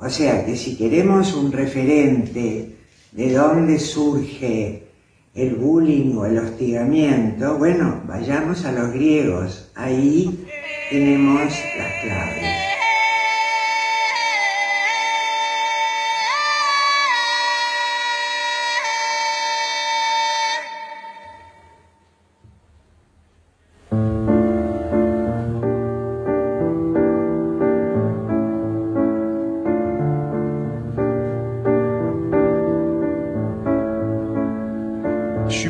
O 0.00 0.10
sea 0.10 0.44
que 0.44 0.56
si 0.56 0.76
queremos 0.76 1.32
un 1.32 1.52
referente 1.52 2.79
de 3.12 3.32
dónde 3.32 3.78
surge 3.78 4.88
el 5.34 5.54
bullying 5.54 6.16
o 6.16 6.26
el 6.26 6.38
hostigamiento, 6.38 7.56
bueno, 7.58 8.02
vayamos 8.06 8.64
a 8.64 8.72
los 8.72 8.92
griegos, 8.92 9.70
ahí 9.74 10.46
tenemos 10.90 11.52
las 11.78 12.02
claves. 12.02 12.49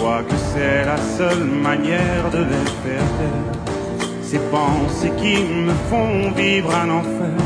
crois 0.00 0.22
que 0.22 0.36
c'est 0.52 0.84
la 0.86 0.96
seule 1.18 1.44
manière 1.44 2.30
de 2.30 2.38
les 2.38 2.66
faire 2.82 3.08
taire. 3.18 3.52
Ces 4.22 4.42
pensées 4.50 5.12
qui 5.20 5.36
me 5.66 5.74
font 5.90 6.30
vivre 6.34 6.74
un 6.74 6.88
enfer. 7.00 7.36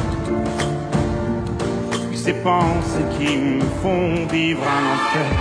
Ces 2.15 2.35
pensées 2.35 3.09
qui 3.19 3.37
me 3.37 3.61
font 3.83 4.27
vivre 4.31 4.63
un 4.79 4.85
enfer. 4.95 5.33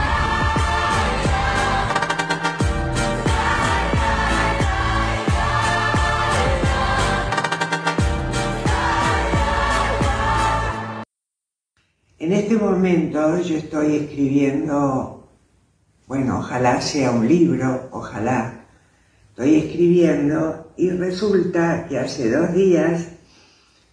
En 12.19 12.31
este 12.31 12.55
momento 12.55 13.37
yo 13.41 13.57
estoy 13.57 13.97
escribiendo 13.97 15.22
bueno, 16.13 16.37
ojalá 16.37 16.79
sea 16.79 17.09
un 17.09 17.27
libro, 17.27 17.89
ojalá. 17.89 18.67
Estoy 19.31 19.55
escribiendo 19.55 20.71
y 20.77 20.91
resulta 20.91 21.87
que 21.89 21.97
hace 21.97 22.29
dos 22.29 22.53
días 22.53 23.07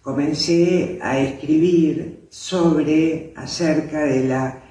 comencé 0.03 0.99
a 1.01 1.17
escribir 1.17 2.27
sobre, 2.29 3.33
acerca 3.35 4.01
de 4.01 4.27
la 4.27 4.61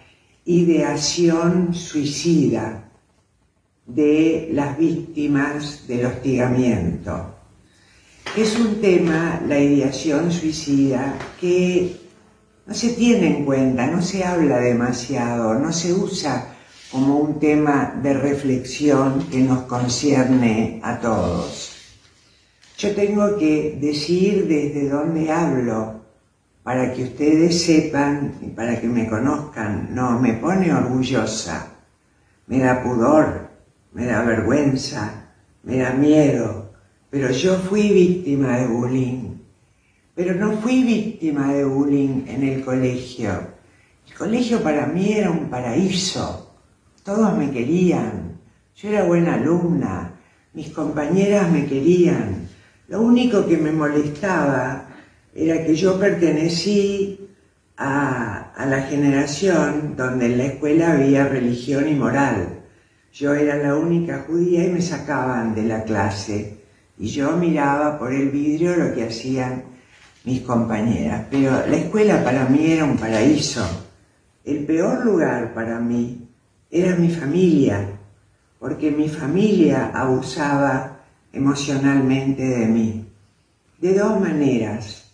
ideación 0.44 1.74
suicida 1.74 2.88
de 3.84 4.50
las 4.52 4.78
víctimas 4.78 5.88
del 5.88 6.06
hostigamiento. 6.06 7.34
Es 8.36 8.56
un 8.60 8.80
tema, 8.80 9.42
la 9.48 9.58
ideación 9.58 10.30
suicida, 10.30 11.18
que 11.40 11.96
no 12.64 12.74
se 12.74 12.90
tiene 12.90 13.38
en 13.38 13.44
cuenta, 13.44 13.88
no 13.88 14.00
se 14.02 14.22
habla 14.22 14.58
demasiado, 14.60 15.54
no 15.54 15.72
se 15.72 15.92
usa 15.92 16.49
como 16.90 17.18
un 17.18 17.38
tema 17.38 17.94
de 18.02 18.14
reflexión 18.14 19.28
que 19.30 19.40
nos 19.40 19.62
concierne 19.62 20.80
a 20.82 20.98
todos. 20.98 21.70
Yo 22.76 22.94
tengo 22.94 23.36
que 23.38 23.78
decir 23.80 24.48
desde 24.48 24.88
dónde 24.88 25.30
hablo 25.30 26.00
para 26.64 26.92
que 26.92 27.04
ustedes 27.04 27.62
sepan 27.62 28.34
y 28.40 28.48
para 28.48 28.80
que 28.80 28.88
me 28.88 29.08
conozcan. 29.08 29.94
No, 29.94 30.18
me 30.18 30.34
pone 30.34 30.72
orgullosa, 30.74 31.68
me 32.48 32.58
da 32.58 32.82
pudor, 32.82 33.48
me 33.92 34.06
da 34.06 34.22
vergüenza, 34.22 35.32
me 35.62 35.78
da 35.78 35.92
miedo, 35.92 36.72
pero 37.08 37.30
yo 37.30 37.56
fui 37.58 37.92
víctima 37.92 38.58
de 38.58 38.66
bullying. 38.66 39.38
Pero 40.14 40.34
no 40.34 40.52
fui 40.60 40.82
víctima 40.82 41.52
de 41.52 41.64
bullying 41.64 42.24
en 42.26 42.42
el 42.42 42.64
colegio. 42.64 43.30
El 44.08 44.14
colegio 44.14 44.60
para 44.60 44.86
mí 44.86 45.12
era 45.12 45.30
un 45.30 45.48
paraíso 45.48 46.49
todos 47.02 47.36
me 47.36 47.50
querían, 47.50 48.38
yo 48.76 48.88
era 48.88 49.04
buena 49.04 49.34
alumna, 49.34 50.12
mis 50.52 50.70
compañeras 50.70 51.50
me 51.50 51.66
querían. 51.66 52.48
Lo 52.88 53.00
único 53.00 53.46
que 53.46 53.56
me 53.56 53.72
molestaba 53.72 54.86
era 55.34 55.64
que 55.64 55.74
yo 55.74 55.98
pertenecí 55.98 57.28
a, 57.76 58.52
a, 58.54 58.66
la 58.66 58.82
generación 58.82 59.94
donde 59.96 60.26
en 60.26 60.38
la 60.38 60.44
escuela 60.44 60.92
había 60.92 61.28
religión 61.28 61.88
y 61.88 61.94
moral. 61.94 62.60
Yo 63.12 63.34
era 63.34 63.56
la 63.56 63.76
única 63.76 64.24
judía 64.26 64.64
y 64.64 64.70
me 64.70 64.82
sacaban 64.82 65.54
de 65.54 65.64
la 65.64 65.84
clase 65.84 66.60
y 66.98 67.08
yo 67.08 67.34
miraba 67.36 67.98
por 67.98 68.12
el 68.12 68.30
vidrio 68.30 68.76
lo 68.76 68.94
que 68.94 69.04
hacían 69.04 69.64
mis 70.24 70.42
compañeras. 70.42 71.24
Pero 71.30 71.50
la 71.66 71.76
escuela 71.76 72.22
para 72.22 72.44
mí 72.44 72.70
era 72.70 72.84
un 72.84 72.98
paraíso. 72.98 73.66
El 74.44 74.66
peor 74.66 75.04
lugar 75.04 75.54
para 75.54 75.80
mí 75.80 76.29
era 76.70 76.94
mi 76.96 77.10
familia, 77.10 77.98
porque 78.58 78.90
mi 78.90 79.08
familia 79.08 79.90
abusaba 79.92 81.00
emocionalmente 81.32 82.42
de 82.42 82.66
mí. 82.66 83.06
De 83.78 83.94
dos 83.94 84.20
maneras. 84.20 85.10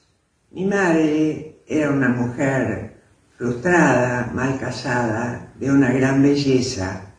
Mi 0.51 0.65
madre 0.67 1.61
era 1.67 1.91
una 1.91 2.09
mujer 2.09 2.97
frustrada, 3.39 4.31
mal 4.35 4.59
casada, 4.59 5.53
de 5.59 5.71
una 5.71 5.93
gran 5.93 6.23
belleza, 6.23 7.15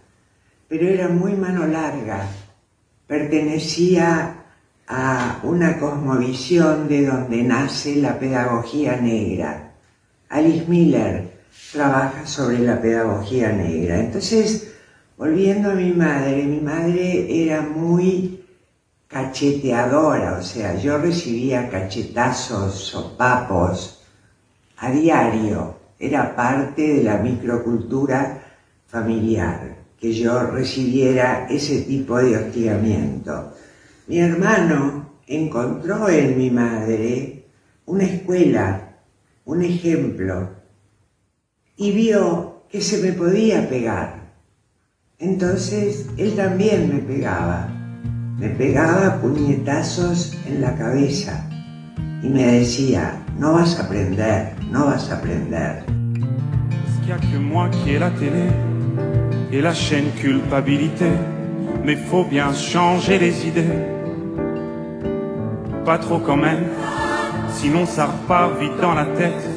pero 0.68 0.88
era 0.88 1.08
muy 1.08 1.34
mano 1.34 1.66
larga. 1.66 2.28
Pertenecía 3.08 4.44
a 4.88 5.40
una 5.44 5.78
cosmovisión 5.80 6.88
de 6.88 7.06
donde 7.06 7.44
nace 7.44 7.96
la 7.96 8.20
pedagogía 8.20 8.98
negra. 8.98 9.74
Alice 10.30 10.66
Miller 10.68 11.37
trabaja 11.72 12.26
sobre 12.26 12.60
la 12.60 12.82
pedagogía 12.82 13.52
negra. 13.52 14.00
Entonces, 14.00 14.74
volviendo 15.18 15.72
a 15.72 15.76
mi 15.76 15.92
madre, 15.92 16.44
mi 16.44 16.60
madre 16.60 17.46
era 17.46 17.62
muy 17.62 18.44
cacheteadora, 19.08 20.38
o 20.40 20.44
sea, 20.44 20.76
yo 20.76 20.98
recibía 20.98 21.70
cachetazos, 21.70 22.74
sopapos 22.74 24.00
a 24.78 24.92
diario, 24.92 25.76
era 26.00 26.36
parte 26.36 26.82
de 26.82 27.04
la 27.04 27.18
microcultura 27.18 28.44
familiar, 28.86 29.78
que 30.00 30.14
yo 30.14 30.44
recibiera 30.44 31.48
ese 31.50 31.82
tipo 31.82 32.18
de 32.18 32.38
hostigamiento. 32.38 33.54
Mi 34.08 34.20
hermano 34.20 35.10
encontró 35.26 36.08
en 36.10 36.38
mi 36.38 36.52
madre 36.52 37.46
una 37.86 38.04
escuela, 38.04 38.98
un 39.46 39.64
ejemplo, 39.64 40.57
y 41.78 41.92
vio 41.92 42.64
que 42.70 42.82
se 42.82 43.02
me 43.02 43.14
podía 43.14 43.70
pegar. 43.70 44.34
Entonces 45.20 46.08
él 46.18 46.36
también 46.36 46.94
me 46.94 47.00
pegaba. 47.00 47.70
Me 48.38 48.50
pegaba 48.50 49.22
puñetazos 49.22 50.34
en 50.48 50.62
la 50.62 50.76
cabeza 50.76 51.50
y 52.22 52.30
me 52.30 52.60
decía, 52.60 53.24
no 53.40 53.54
vas 53.54 53.80
a 53.80 53.84
aprender, 53.84 54.54
no 54.72 54.86
vas 54.86 55.10
a 55.10 55.18
aprender. 55.18 55.86
que 57.86 58.00
la 58.00 58.12
télé 58.12 58.50
et 59.52 59.62
la 59.62 59.74
chaîne 59.74 60.12
culpabilité. 60.20 61.12
Mais 61.86 61.96
faut 61.96 62.26
bien 62.26 62.54
changer 62.54 63.18
les 63.18 63.48
idées. 63.48 63.80
Pas 65.86 65.98
trop 65.98 66.20
quand 66.20 66.36
même, 66.36 66.66
sinon 67.54 67.86
ça 67.86 68.08
repart 68.08 68.60
vite 68.60 68.78
dans 68.82 68.94
la 68.94 69.06
tête. 69.06 69.57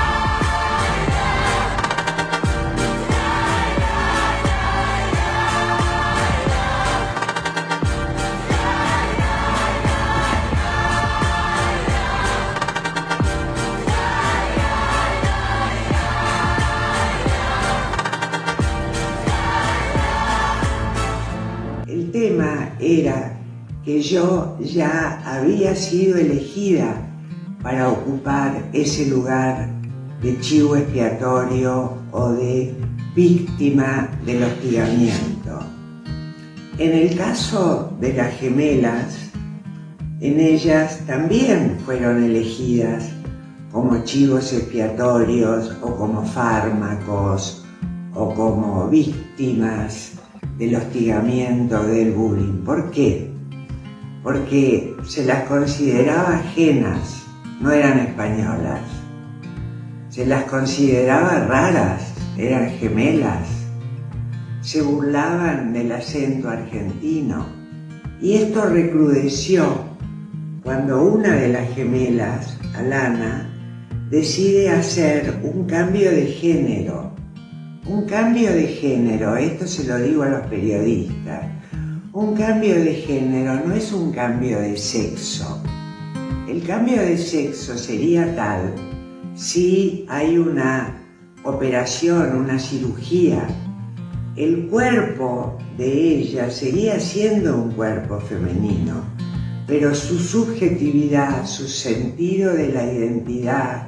Era 22.99 23.37
que 23.83 24.01
yo 24.01 24.57
ya 24.59 25.21
había 25.25 25.75
sido 25.75 26.17
elegida 26.17 27.07
para 27.63 27.89
ocupar 27.89 28.69
ese 28.73 29.07
lugar 29.07 29.69
de 30.21 30.39
chivo 30.39 30.75
expiatorio 30.75 31.93
o 32.11 32.29
de 32.29 32.75
víctima 33.15 34.09
del 34.25 34.43
hostigamiento. 34.43 35.59
En 36.77 36.91
el 36.91 37.15
caso 37.17 37.91
de 37.99 38.13
las 38.13 38.33
gemelas, 38.35 39.17
en 40.19 40.39
ellas 40.39 40.99
también 41.07 41.77
fueron 41.85 42.23
elegidas 42.23 43.09
como 43.71 44.03
chivos 44.03 44.53
expiatorios 44.53 45.71
o 45.81 45.95
como 45.95 46.23
fármacos 46.23 47.63
o 48.13 48.33
como 48.33 48.87
víctimas 48.89 50.20
del 50.61 50.75
hostigamiento, 50.75 51.83
del 51.85 52.11
bullying. 52.11 52.63
¿Por 52.63 52.91
qué? 52.91 53.31
Porque 54.21 54.95
se 55.03 55.25
las 55.25 55.45
consideraba 55.45 56.35
ajenas, 56.35 57.25
no 57.59 57.71
eran 57.71 57.97
españolas. 57.97 58.81
Se 60.09 60.23
las 60.23 60.43
consideraba 60.43 61.45
raras, 61.45 62.13
eran 62.37 62.69
gemelas. 62.73 63.49
Se 64.61 64.83
burlaban 64.83 65.73
del 65.73 65.93
acento 65.93 66.47
argentino. 66.47 67.43
Y 68.21 68.33
esto 68.33 68.69
recrudeció 68.69 69.65
cuando 70.61 71.01
una 71.01 71.37
de 71.37 71.47
las 71.47 71.73
gemelas, 71.73 72.59
Alana, 72.75 73.49
decide 74.11 74.69
hacer 74.69 75.39
un 75.41 75.65
cambio 75.65 76.11
de 76.11 76.27
género 76.27 77.10
un 77.85 78.05
cambio 78.05 78.53
de 78.53 78.67
género, 78.67 79.35
esto 79.35 79.65
se 79.65 79.85
lo 79.85 79.97
digo 79.97 80.23
a 80.23 80.29
los 80.29 80.47
periodistas, 80.47 81.45
un 82.13 82.35
cambio 82.35 82.75
de 82.75 82.93
género 82.93 83.65
no 83.65 83.73
es 83.73 83.91
un 83.91 84.11
cambio 84.11 84.59
de 84.59 84.77
sexo. 84.77 85.61
El 86.47 86.61
cambio 86.63 87.01
de 87.01 87.17
sexo 87.17 87.77
sería 87.77 88.35
tal 88.35 88.75
si 89.33 90.05
hay 90.09 90.37
una 90.37 91.01
operación, 91.43 92.35
una 92.35 92.59
cirugía. 92.59 93.47
El 94.35 94.67
cuerpo 94.67 95.57
de 95.77 96.17
ella 96.17 96.51
seguía 96.51 96.99
siendo 96.99 97.57
un 97.57 97.71
cuerpo 97.71 98.19
femenino, 98.19 99.03
pero 99.65 99.95
su 99.95 100.19
subjetividad, 100.19 101.45
su 101.47 101.67
sentido 101.67 102.53
de 102.53 102.73
la 102.73 102.83
identidad, 102.83 103.87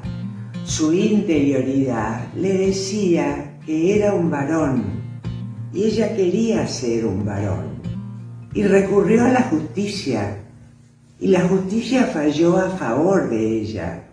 su 0.64 0.94
interioridad 0.94 2.34
le 2.36 2.54
decía 2.54 3.53
que 3.66 3.96
era 3.96 4.14
un 4.14 4.30
varón 4.30 4.84
y 5.74 5.86
ella 5.86 6.16
quería 6.16 6.68
ser 6.68 7.06
un 7.06 7.26
varón. 7.26 7.82
Y 8.54 8.64
recurrió 8.64 9.26
a 9.26 9.30
la 9.30 9.44
justicia 9.44 10.38
y 11.20 11.28
la 11.28 11.48
justicia 11.48 12.06
falló 12.06 12.58
a 12.58 12.70
favor 12.70 13.30
de 13.30 13.62
ella 13.62 14.04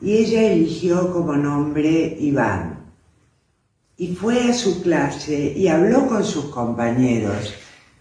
y 0.00 0.12
ella 0.12 0.52
eligió 0.52 1.12
como 1.12 1.36
nombre 1.36 2.16
Iván. 2.18 2.92
Y 3.98 4.14
fue 4.14 4.42
a 4.44 4.52
su 4.52 4.82
clase 4.82 5.52
y 5.56 5.68
habló 5.68 6.06
con 6.06 6.24
sus 6.24 6.46
compañeros 6.46 7.54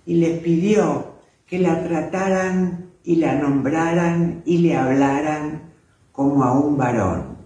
y 0.06 0.16
les 0.16 0.40
pidió 0.40 1.16
que 1.48 1.60
la 1.60 1.84
trataran 1.84 2.92
y 3.04 3.18
la 3.18 3.36
nombraran 3.36 4.42
y 4.46 4.60
le 4.60 4.76
hablaran 4.76 5.74
como 6.12 6.44
a 6.44 6.54
un 6.54 6.78
varón. 6.78 7.38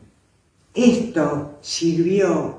Esto 0.73 1.57
sirvió 1.61 2.58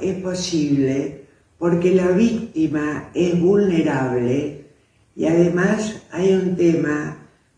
Es 0.00 0.22
posible 0.22 1.24
porque 1.58 1.94
la 1.94 2.08
víctima 2.08 3.10
es 3.14 3.40
vulnerable 3.40 4.64
y 5.16 5.26
además 5.26 6.02
hay 6.10 6.32
un 6.32 6.56
tema 6.56 7.16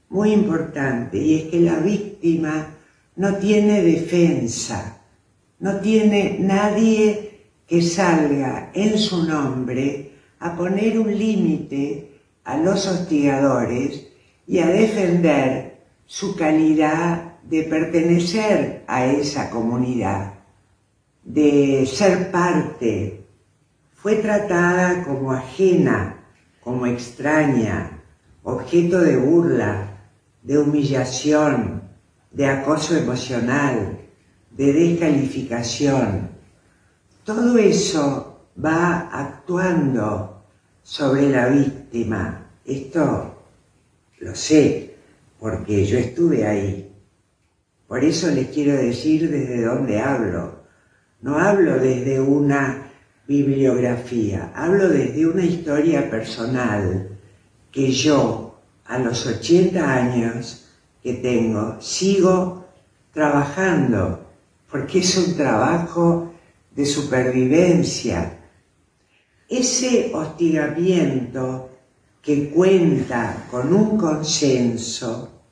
muy 0.08 0.32
importante 0.32 1.18
y 1.18 1.34
es 1.36 1.44
que 1.44 1.60
la 1.60 1.78
víctima 1.78 2.74
no 3.16 3.36
tiene 3.36 3.82
defensa, 3.82 5.02
no 5.58 5.76
tiene 5.80 6.38
nadie 6.40 7.30
que 7.66 7.82
salga 7.82 8.70
en 8.74 8.98
su 8.98 9.24
nombre 9.24 10.10
a 10.38 10.56
poner 10.56 10.98
un 10.98 11.16
límite 11.16 12.10
a 12.44 12.56
los 12.56 12.86
hostigadores 12.86 14.06
y 14.46 14.58
a 14.58 14.66
defender 14.66 15.78
su 16.06 16.34
calidad 16.34 17.34
de 17.44 17.62
pertenecer 17.64 18.84
a 18.86 19.06
esa 19.06 19.50
comunidad, 19.50 20.39
de 21.24 21.86
ser 21.86 22.30
parte. 22.30 23.24
Fue 23.94 24.16
tratada 24.16 25.04
como 25.04 25.32
ajena, 25.32 26.24
como 26.60 26.86
extraña, 26.86 28.02
objeto 28.42 29.00
de 29.00 29.16
burla, 29.16 30.08
de 30.42 30.58
humillación, 30.58 31.82
de 32.30 32.46
acoso 32.46 32.96
emocional, 32.96 33.98
de 34.50 34.72
descalificación. 34.72 36.30
Todo 37.24 37.58
eso 37.58 38.48
va 38.62 39.10
actuando 39.12 40.42
sobre 40.82 41.28
la 41.28 41.48
víctima. 41.48 42.46
Esto 42.64 43.36
lo 44.20 44.34
sé, 44.34 44.96
porque 45.38 45.84
yo 45.84 45.98
estuve 45.98 46.46
ahí. 46.46 46.92
Por 47.86 48.04
eso 48.04 48.30
les 48.30 48.48
quiero 48.48 48.76
decir 48.76 49.30
desde 49.30 49.64
dónde 49.64 50.00
hablo. 50.00 50.59
No 51.22 51.38
hablo 51.38 51.78
desde 51.78 52.18
una 52.18 52.90
bibliografía, 53.28 54.52
hablo 54.54 54.88
desde 54.88 55.26
una 55.26 55.44
historia 55.44 56.08
personal 56.08 57.10
que 57.70 57.92
yo, 57.92 58.58
a 58.86 58.98
los 58.98 59.26
80 59.26 59.94
años 59.94 60.64
que 61.02 61.14
tengo, 61.14 61.76
sigo 61.80 62.64
trabajando, 63.12 64.26
porque 64.70 65.00
es 65.00 65.16
un 65.18 65.36
trabajo 65.36 66.32
de 66.74 66.86
supervivencia. 66.86 68.38
Ese 69.46 70.12
hostigamiento 70.14 71.70
que 72.22 72.48
cuenta 72.48 73.46
con 73.50 73.74
un 73.74 73.98
consenso, 73.98 75.42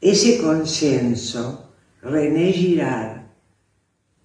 ese 0.00 0.42
consenso, 0.42 1.70
René 2.02 2.52
Girard 2.52 3.23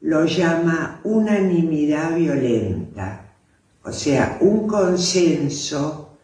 lo 0.01 0.25
llama 0.25 1.01
unanimidad 1.03 2.15
violenta, 2.15 3.35
o 3.83 3.91
sea, 3.91 4.37
un 4.41 4.67
consenso 4.67 6.17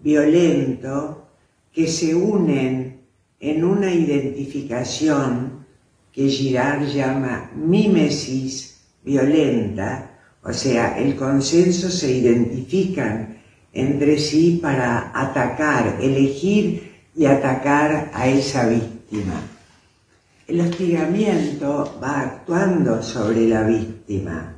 violento 0.00 1.28
que 1.72 1.86
se 1.86 2.14
unen 2.14 3.00
en 3.40 3.64
una 3.64 3.92
identificación 3.92 5.66
que 6.12 6.28
Girard 6.28 6.86
llama 6.86 7.50
mímesis 7.54 8.80
violenta, 9.04 10.18
o 10.42 10.52
sea, 10.52 10.98
el 10.98 11.14
consenso 11.14 11.90
se 11.90 12.10
identifican 12.12 13.38
entre 13.72 14.18
sí 14.18 14.58
para 14.62 15.12
atacar, 15.14 15.98
elegir 16.00 16.94
y 17.14 17.26
atacar 17.26 18.10
a 18.14 18.28
esa 18.28 18.68
víctima. 18.68 19.57
El 20.48 20.62
hostigamiento 20.62 21.98
va 22.02 22.20
actuando 22.22 23.02
sobre 23.02 23.46
la 23.46 23.64
víctima, 23.64 24.56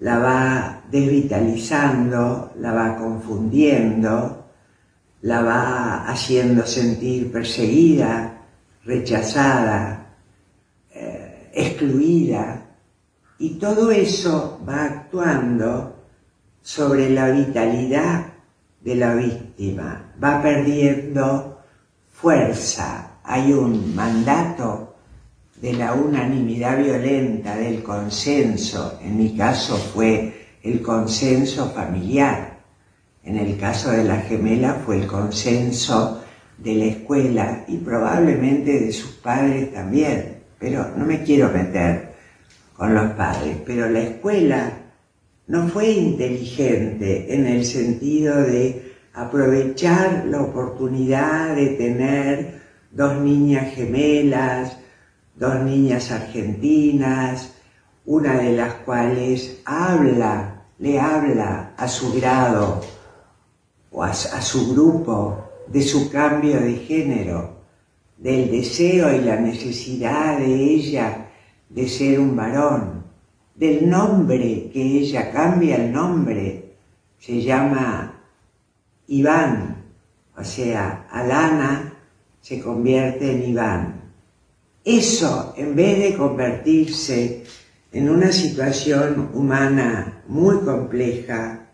la 0.00 0.18
va 0.18 0.82
desvitalizando, 0.90 2.52
la 2.56 2.72
va 2.74 2.94
confundiendo, 2.98 4.44
la 5.22 5.40
va 5.40 6.06
haciendo 6.06 6.66
sentir 6.66 7.32
perseguida, 7.32 8.42
rechazada, 8.84 10.14
eh, 10.92 11.52
excluida, 11.54 12.66
y 13.38 13.54
todo 13.54 13.90
eso 13.90 14.60
va 14.68 14.84
actuando 14.84 16.04
sobre 16.60 17.08
la 17.08 17.30
vitalidad 17.30 18.26
de 18.82 18.94
la 18.94 19.14
víctima, 19.14 20.12
va 20.22 20.42
perdiendo 20.42 21.62
fuerza, 22.12 23.20
hay 23.24 23.54
un 23.54 23.94
mandato 23.94 24.88
de 25.60 25.72
la 25.72 25.92
unanimidad 25.92 26.78
violenta, 26.78 27.56
del 27.56 27.82
consenso, 27.82 28.98
en 29.02 29.18
mi 29.18 29.36
caso 29.36 29.76
fue 29.76 30.46
el 30.62 30.82
consenso 30.82 31.70
familiar, 31.70 32.58
en 33.24 33.36
el 33.36 33.58
caso 33.58 33.90
de 33.90 34.04
la 34.04 34.18
gemela 34.18 34.74
fue 34.84 34.98
el 34.98 35.06
consenso 35.06 36.22
de 36.58 36.74
la 36.74 36.84
escuela 36.86 37.64
y 37.68 37.76
probablemente 37.78 38.80
de 38.80 38.92
sus 38.92 39.12
padres 39.12 39.72
también, 39.72 40.38
pero 40.58 40.92
no 40.96 41.04
me 41.04 41.22
quiero 41.22 41.50
meter 41.50 42.14
con 42.76 42.94
los 42.94 43.10
padres, 43.12 43.56
pero 43.66 43.88
la 43.88 44.00
escuela 44.00 44.72
no 45.48 45.68
fue 45.68 45.90
inteligente 45.90 47.34
en 47.34 47.46
el 47.46 47.64
sentido 47.64 48.36
de 48.36 48.92
aprovechar 49.14 50.26
la 50.26 50.42
oportunidad 50.42 51.56
de 51.56 51.66
tener 51.70 52.60
dos 52.92 53.20
niñas 53.20 53.74
gemelas, 53.74 54.78
dos 55.38 55.60
niñas 55.62 56.10
argentinas, 56.10 57.54
una 58.04 58.34
de 58.38 58.56
las 58.56 58.74
cuales 58.74 59.60
habla, 59.64 60.64
le 60.78 60.98
habla 60.98 61.74
a 61.76 61.86
su 61.86 62.12
grado 62.14 62.80
o 63.90 64.02
a, 64.02 64.12
su 64.12 64.72
grupo 64.72 65.44
de 65.68 65.82
su 65.82 66.10
cambio 66.10 66.60
de 66.60 66.74
género, 66.76 67.58
del 68.16 68.50
deseo 68.50 69.14
y 69.14 69.20
la 69.20 69.36
necesidad 69.36 70.38
de 70.38 70.54
ella 70.54 71.28
de 71.68 71.88
ser 71.88 72.18
un 72.18 72.34
varón, 72.34 73.04
del 73.54 73.88
nombre 73.88 74.70
que 74.72 74.82
ella 74.82 75.30
cambia 75.30 75.76
el 75.76 75.92
nombre, 75.92 76.74
se 77.18 77.42
llama 77.42 78.14
Iván, 79.06 79.84
o 80.36 80.42
sea, 80.42 81.06
Alana 81.10 81.92
se 82.40 82.60
convierte 82.60 83.32
en 83.32 83.50
Iván. 83.50 83.97
Eso, 84.88 85.52
en 85.58 85.76
vez 85.76 85.98
de 85.98 86.16
convertirse 86.16 87.44
en 87.92 88.08
una 88.08 88.32
situación 88.32 89.32
humana 89.34 90.22
muy 90.28 90.60
compleja, 90.60 91.66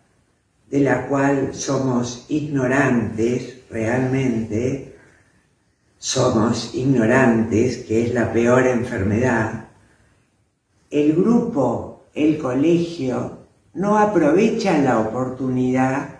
de 0.68 0.80
la 0.80 1.06
cual 1.06 1.54
somos 1.54 2.26
ignorantes 2.28 3.60
realmente, 3.70 4.96
somos 5.96 6.74
ignorantes, 6.74 7.84
que 7.84 8.04
es 8.04 8.14
la 8.14 8.32
peor 8.32 8.66
enfermedad, 8.66 9.68
el 10.90 11.12
grupo, 11.12 12.06
el 12.14 12.36
colegio, 12.38 13.38
no 13.74 13.96
aprovecha 13.96 14.76
la 14.78 14.98
oportunidad 14.98 16.18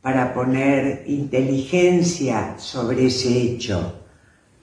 para 0.00 0.32
poner 0.32 1.02
inteligencia 1.08 2.54
sobre 2.56 3.06
ese 3.06 3.36
hecho 3.36 4.05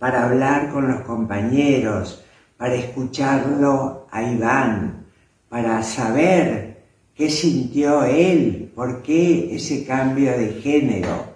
para 0.04 0.26
hablar 0.26 0.70
con 0.70 0.90
los 0.90 1.00
compañeros, 1.04 2.26
para 2.58 2.76
escucharlo 2.76 4.06
a 4.12 4.22
Iván, 4.22 5.06
para 5.48 5.82
saber 5.82 6.84
qué 7.16 7.30
sintió 7.30 8.04
él, 8.04 8.70
por 8.76 9.02
qué 9.02 9.56
ese 9.56 9.86
cambio 9.86 10.38
de 10.38 10.60
género. 10.62 11.34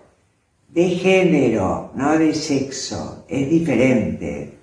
De 0.67 0.89
género, 0.89 1.93
no 1.95 2.17
de 2.17 2.33
sexo, 2.33 3.23
es 3.29 3.49
diferente. 3.49 4.57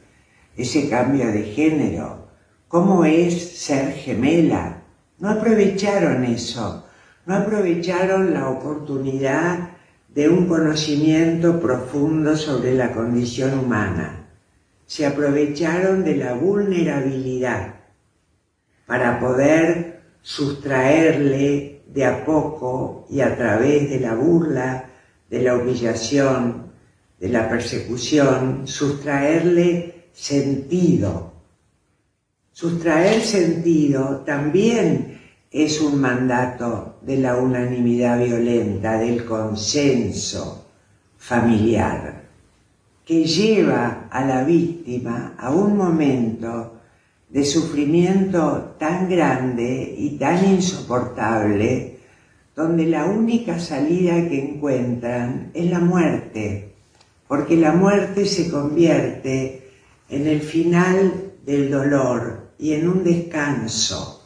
Ese 0.55 0.91
cambio 0.91 1.33
de 1.33 1.45
género. 1.45 2.29
¿Cómo 2.69 3.07
es 3.07 3.59
ser 3.59 3.95
gemela? 3.95 4.83
No 5.19 5.31
aprovecharon 5.31 6.27
eso, 6.27 6.85
no 7.25 7.37
aprovecharon 7.37 8.35
la 8.35 8.51
oportunidad 8.51 9.71
de 10.15 10.29
un 10.29 10.47
conocimiento 10.47 11.61
profundo 11.61 12.37
sobre 12.37 12.75
la 12.75 12.93
condición 12.93 13.59
humana. 13.59 14.29
Se 14.87 15.05
aprovecharon 15.07 16.05
de 16.05 16.17
la 16.17 16.35
vulnerabilidad 16.35 17.75
para 18.87 19.19
poder 19.19 20.03
sustraerle 20.23 21.83
de 21.89 22.05
a 22.05 22.25
poco 22.25 23.07
y 23.11 23.21
a 23.21 23.37
través 23.37 23.91
de 23.91 24.01
la 24.01 24.15
burla, 24.15 24.91
de 25.29 25.43
la 25.43 25.57
humillación, 25.57 26.71
de 27.19 27.29
la 27.29 27.49
persecución, 27.49 28.67
sustraerle 28.67 30.09
sentido. 30.13 31.33
Sustraer 32.53 33.21
sentido 33.21 34.23
también 34.25 35.14
es 35.55 35.81
un 35.81 36.01
mandato 36.01 36.97
de 37.03 37.17
la 37.19 37.37
unanimidad 37.37 38.19
violenta, 38.19 38.99
del 38.99 39.25
consenso 39.25 40.67
familiar, 41.17 42.25
que 43.05 43.25
lleva 43.25 44.09
a 44.11 44.25
la 44.25 44.43
víctima 44.43 45.37
a 45.39 45.53
un 45.53 45.77
momento 45.77 46.81
de 47.31 47.45
sufrimiento 47.45 48.75
tan 48.81 49.09
grande 49.09 49.95
y 49.97 50.19
tan 50.19 50.45
insoportable, 50.45 51.99
donde 52.57 52.87
la 52.87 53.05
única 53.05 53.61
salida 53.61 54.29
que 54.29 54.55
encuentran 54.55 55.53
es 55.55 55.71
la 55.71 55.79
muerte, 55.79 56.75
porque 57.29 57.57
la 57.57 57.71
muerte 57.71 58.27
se 58.27 58.51
convierte 58.51 59.71
en 60.09 60.27
el 60.27 60.41
final 60.41 61.33
del 61.47 61.71
dolor 61.71 62.51
y 62.59 62.73
en 62.73 62.89
un 62.89 63.05
descanso 63.05 64.23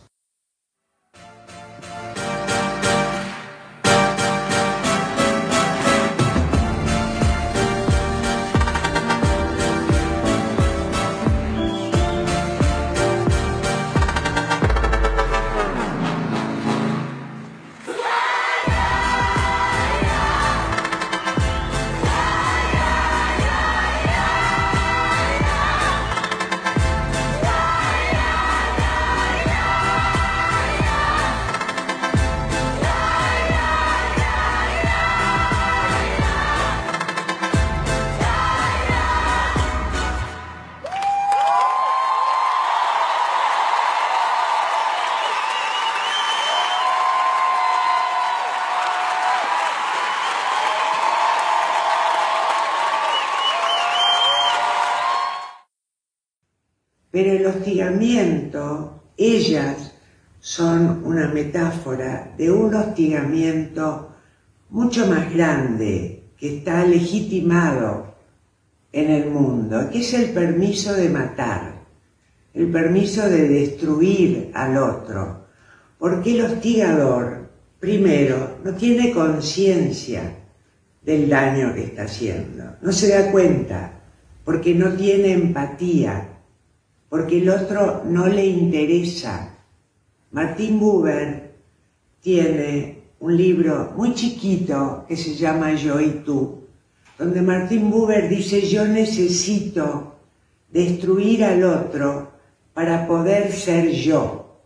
hostigamiento, 57.49 59.03
ellas 59.17 59.93
son 60.41 61.03
una 61.05 61.29
metáfora 61.29 62.33
de 62.37 62.51
un 62.51 62.75
hostigamiento 62.75 64.15
mucho 64.71 65.07
más 65.07 65.33
grande 65.33 66.23
que 66.39 66.59
está 66.59 66.85
legitimado 66.85 68.15
en 68.93 69.11
el 69.11 69.31
mundo, 69.31 69.91
que 69.91 70.01
es 70.01 70.15
el 70.15 70.31
permiso 70.31 70.95
de 70.95 71.09
matar, 71.09 71.83
el 72.55 72.71
permiso 72.71 73.29
de 73.29 73.49
destruir 73.49 74.51
al 74.55 74.77
otro, 74.77 75.47
porque 75.99 76.35
el 76.35 76.45
hostigador, 76.45 77.49
primero, 77.81 78.59
no 78.65 78.73
tiene 78.75 79.13
conciencia 79.13 80.35
del 81.03 81.29
daño 81.29 81.75
que 81.75 81.85
está 81.85 82.03
haciendo, 82.03 82.77
no 82.81 82.93
se 82.93 83.09
da 83.09 83.31
cuenta, 83.31 83.93
porque 84.45 84.75
no 84.75 84.93
tiene 84.93 85.33
empatía, 85.33 86.38
porque 87.09 87.39
el 87.39 87.49
otro 87.49 88.03
no 88.05 88.27
le 88.27 88.47
interesa. 88.47 89.55
Martín 90.31 90.79
Buber 90.79 91.55
tiene 92.21 93.03
un 93.21 93.37
libro 93.37 93.93
muy 93.97 94.15
chiquito 94.15 95.05
que 95.09 95.17
se 95.17 95.35
llama 95.35 95.75
Yo 95.75 96.01
y 96.01 96.23
tú, 96.25 96.61
donde 97.19 97.43
Martín 97.43 97.91
Buber 97.91 98.29
dice 98.29 98.61
yo 98.69 98.87
necesito 98.87 100.15
destruir 100.71 101.45
al 101.45 101.65
otro 101.65 102.31
para 102.75 103.07
poder 103.09 103.53
ser 103.53 103.91
yo, 103.91 104.61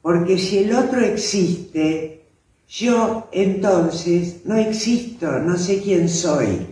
porque 0.00 0.38
si 0.38 0.58
el 0.58 0.74
otro 0.74 1.00
existe, 1.00 2.22
yo 2.68 3.28
entonces 3.32 4.42
no 4.44 4.56
existo, 4.56 5.38
no 5.40 5.56
sé 5.56 5.82
quién 5.82 6.08
soy. 6.08 6.66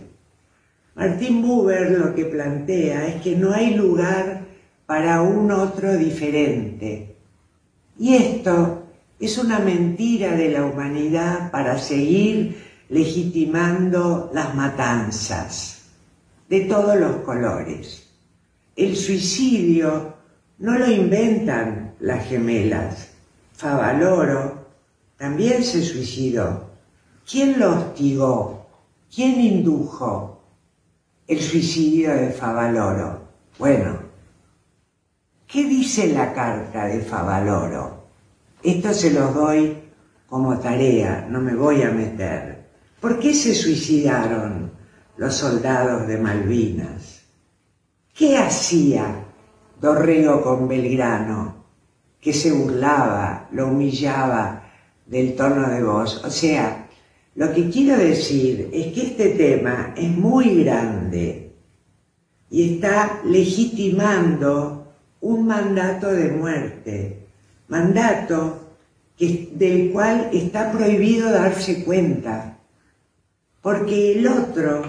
Martín 0.95 1.43
Buber 1.43 1.91
lo 1.91 2.15
que 2.15 2.25
plantea 2.25 3.07
es 3.07 3.21
que 3.21 3.35
no 3.35 3.53
hay 3.53 3.75
lugar 3.75 4.46
para 4.87 5.21
un 5.21 5.51
otro 5.51 5.95
diferente. 5.97 7.17
Y 7.99 8.15
esto 8.15 8.83
es 9.19 9.37
una 9.37 9.59
mentira 9.59 10.31
de 10.31 10.49
la 10.49 10.65
humanidad 10.65 11.51
para 11.51 11.77
seguir 11.77 12.65
legitimando 12.89 14.31
las 14.33 14.55
matanzas 14.55 15.81
de 16.49 16.61
todos 16.61 16.97
los 16.97 17.17
colores. 17.17 18.07
El 18.75 18.95
suicidio 18.95 20.13
no 20.59 20.79
lo 20.79 20.89
inventan 20.89 21.95
las 21.99 22.25
gemelas. 22.25 23.09
Favaloro 23.53 24.67
también 25.17 25.63
se 25.63 25.83
suicidó. 25.83 26.69
¿Quién 27.29 27.59
lo 27.59 27.73
hostigó? 27.73 28.67
¿Quién 29.13 29.41
indujo 29.41 30.41
el 31.27 31.41
suicidio 31.41 32.13
de 32.13 32.29
Favaloro? 32.29 33.27
Bueno, 33.59 34.06
¿qué 35.47 35.63
dice 35.63 36.07
la 36.07 36.33
carta 36.33 36.85
de 36.85 36.99
Favaloro? 36.99 38.07
Esto 38.61 38.93
se 38.93 39.11
los 39.11 39.33
doy 39.33 39.77
como 40.27 40.59
tarea, 40.59 41.25
no 41.29 41.39
me 41.39 41.55
voy 41.55 41.81
a 41.83 41.91
meter. 41.91 42.67
¿Por 42.99 43.19
qué 43.19 43.33
se 43.33 43.53
suicidaron 43.53 44.71
los 45.15 45.35
soldados 45.35 46.07
de 46.07 46.17
Malvinas? 46.17 47.21
¿Qué 48.13 48.37
hacía 48.37 49.23
Dorrego 49.79 50.41
con 50.41 50.67
Belgrano? 50.67 51.65
Que 52.19 52.33
se 52.33 52.51
burlaba, 52.51 53.47
lo 53.51 53.67
humillaba 53.67 54.63
del 55.05 55.35
tono 55.35 55.69
de 55.69 55.83
voz. 55.83 56.23
O 56.25 56.29
sea, 56.29 56.89
lo 57.35 57.53
que 57.53 57.69
quiero 57.69 57.95
decir 57.97 58.69
es 58.73 58.93
que 58.93 59.03
este 59.03 59.29
tema 59.29 59.93
es 59.95 60.09
muy 60.09 60.63
grande 60.63 61.55
y 62.49 62.73
está 62.73 63.21
legitimando 63.23 64.76
un 65.21 65.47
mandato 65.47 66.11
de 66.11 66.29
muerte, 66.29 67.27
mandato 67.67 68.67
del 69.19 69.91
cual 69.91 70.29
está 70.31 70.71
prohibido 70.71 71.31
darse 71.31 71.83
cuenta, 71.83 72.59
porque 73.61 74.13
el 74.13 74.27
otro 74.27 74.83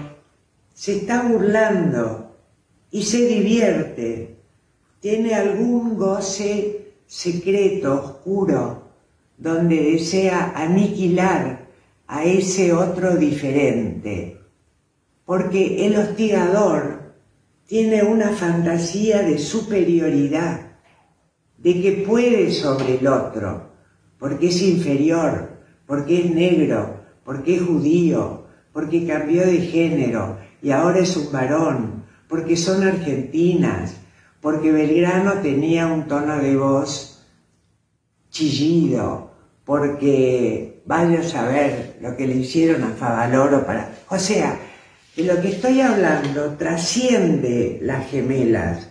se 0.73 0.97
está 0.97 1.23
burlando 1.23 2.35
y 2.91 3.03
se 3.03 3.25
divierte, 3.25 4.35
tiene 4.99 5.33
algún 5.33 5.97
goce 5.97 6.93
secreto, 7.07 7.95
oscuro, 7.95 8.83
donde 9.37 9.93
desea 9.93 10.53
aniquilar 10.55 11.65
a 12.07 12.23
ese 12.23 12.73
otro 12.73 13.15
diferente, 13.15 14.37
porque 15.25 15.85
el 15.87 15.95
hostigador 15.97 16.98
tiene 17.69 18.01
una 18.01 18.29
fantasía 18.29 19.21
de 19.21 19.37
superioridad, 19.37 20.61
de 21.59 21.81
que 21.81 22.03
puede 22.05 22.51
sobre 22.51 22.97
el 22.97 23.05
otro, 23.05 23.69
porque 24.17 24.47
es 24.47 24.59
inferior, 24.63 25.49
porque 25.85 26.21
es 26.21 26.31
negro, 26.33 26.95
porque 27.23 27.57
es 27.57 27.61
judío, 27.61 28.47
porque 28.73 29.05
cambió 29.05 29.45
de 29.45 29.59
género 29.59 30.39
y 30.63 30.71
ahora 30.71 30.97
es 30.97 31.15
un 31.15 31.31
varón, 31.31 32.05
porque 32.27 32.57
son 32.57 32.81
argentinas, 32.81 33.97
porque 34.41 34.71
Belgrano 34.71 35.33
tenía 35.33 35.85
un 35.85 36.07
tono 36.07 36.39
de 36.39 36.57
voz 36.57 37.23
chillido, 38.31 39.31
porque 39.63 40.81
vaya 40.87 41.19
a 41.19 41.23
saber 41.23 41.99
lo 42.01 42.17
que 42.17 42.25
le 42.25 42.37
hicieron 42.37 42.81
a 42.81 42.95
Favaloro 42.95 43.63
para... 43.63 43.91
O 44.09 44.17
sea, 44.17 44.57
de 45.19 45.33
lo 45.33 45.41
que 45.41 45.49
estoy 45.49 45.81
hablando 45.81 46.55
trasciende 46.57 47.79
las 47.81 48.07
gemelas. 48.09 48.89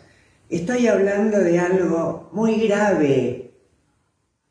Estoy 0.50 0.86
hablando 0.86 1.38
de 1.38 1.58
algo 1.58 2.28
muy 2.32 2.66
grave 2.66 3.48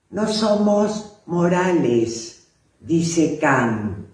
no 0.10 0.26
somos 0.28 1.22
morales, 1.26 2.48
dice 2.80 3.38
Kant. 3.42 4.08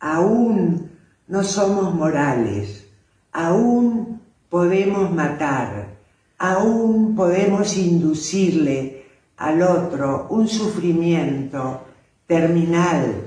Aún 0.00 0.90
no 1.28 1.44
somos 1.44 1.94
morales. 1.94 2.88
Aún 3.30 4.20
podemos 4.50 5.12
matar. 5.12 5.96
Aún 6.38 7.14
podemos 7.14 7.76
inducirle 7.76 9.06
al 9.36 9.62
otro 9.62 10.26
un 10.30 10.48
sufrimiento 10.48 11.82
terminal, 12.26 13.21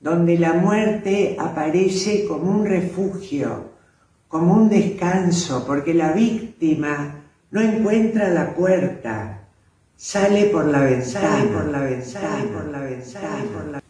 donde 0.00 0.38
la 0.38 0.54
muerte 0.54 1.36
aparece 1.38 2.24
como 2.26 2.50
un 2.50 2.66
refugio, 2.66 3.70
como 4.28 4.54
un 4.54 4.68
descanso, 4.70 5.64
porque 5.66 5.92
la 5.92 6.12
víctima 6.12 7.22
no 7.50 7.60
encuentra 7.60 8.30
la 8.30 8.54
puerta, 8.54 9.48
sale 9.96 10.46
por 10.46 10.64
la 10.66 10.80
ventana, 10.80 11.44
por 11.52 11.66
la 11.66 11.80
ventana, 11.80 12.44
por 12.52 12.64
la 12.66 12.80
ventana, 12.80 13.44
por 13.52 13.66
la 13.66 13.82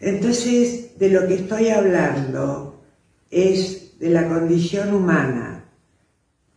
Entonces, 0.00 0.98
de 0.98 1.08
lo 1.08 1.26
que 1.26 1.34
estoy 1.36 1.70
hablando 1.70 2.82
es 3.30 3.98
de 3.98 4.10
la 4.10 4.28
condición 4.28 4.92
humana, 4.92 5.64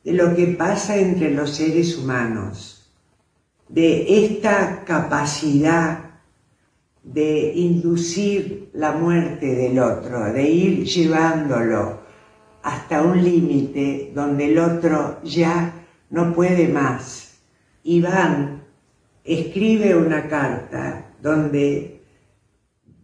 de 0.04 0.14
lo 0.14 0.36
que 0.36 0.48
pasa 0.48 0.98
entre 0.98 1.32
los 1.32 1.52
seres 1.52 1.98
humanos, 1.98 2.92
de 3.70 4.26
esta 4.26 4.84
capacidad 4.84 6.11
de 7.04 7.54
inducir 7.56 8.70
la 8.74 8.92
muerte 8.92 9.56
del 9.56 9.80
otro, 9.80 10.32
de 10.32 10.50
ir 10.50 10.84
llevándolo 10.86 12.00
hasta 12.64 13.02
un 13.02 13.24
límite 13.24 14.12
donde 14.14 14.46
el 14.46 14.60
otro 14.60 15.20
ya 15.24 15.74
no 16.10 16.34
puede 16.34 16.68
más. 16.68 17.40
Y 17.84 18.02
van 18.02 18.62
escribe 19.24 19.96
una 19.96 20.28
carta 20.28 21.14
donde 21.22 22.02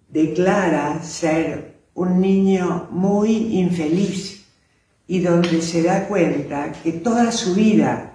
declara 0.09 1.01
ser 1.03 1.78
un 1.93 2.21
niño 2.21 2.88
muy 2.91 3.59
infeliz 3.59 4.45
y 5.07 5.19
donde 5.19 5.61
se 5.61 5.84
da 5.84 6.07
cuenta 6.07 6.71
que 6.84 6.91
toda 6.93 7.32
su 7.32 7.55
vida 7.55 8.13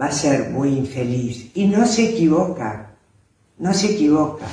va 0.00 0.06
a 0.06 0.12
ser 0.12 0.50
muy 0.50 0.70
infeliz. 0.70 1.50
Y 1.54 1.66
no 1.66 1.86
se 1.86 2.10
equivoca, 2.10 2.96
no 3.58 3.72
se 3.72 3.92
equivoca, 3.92 4.46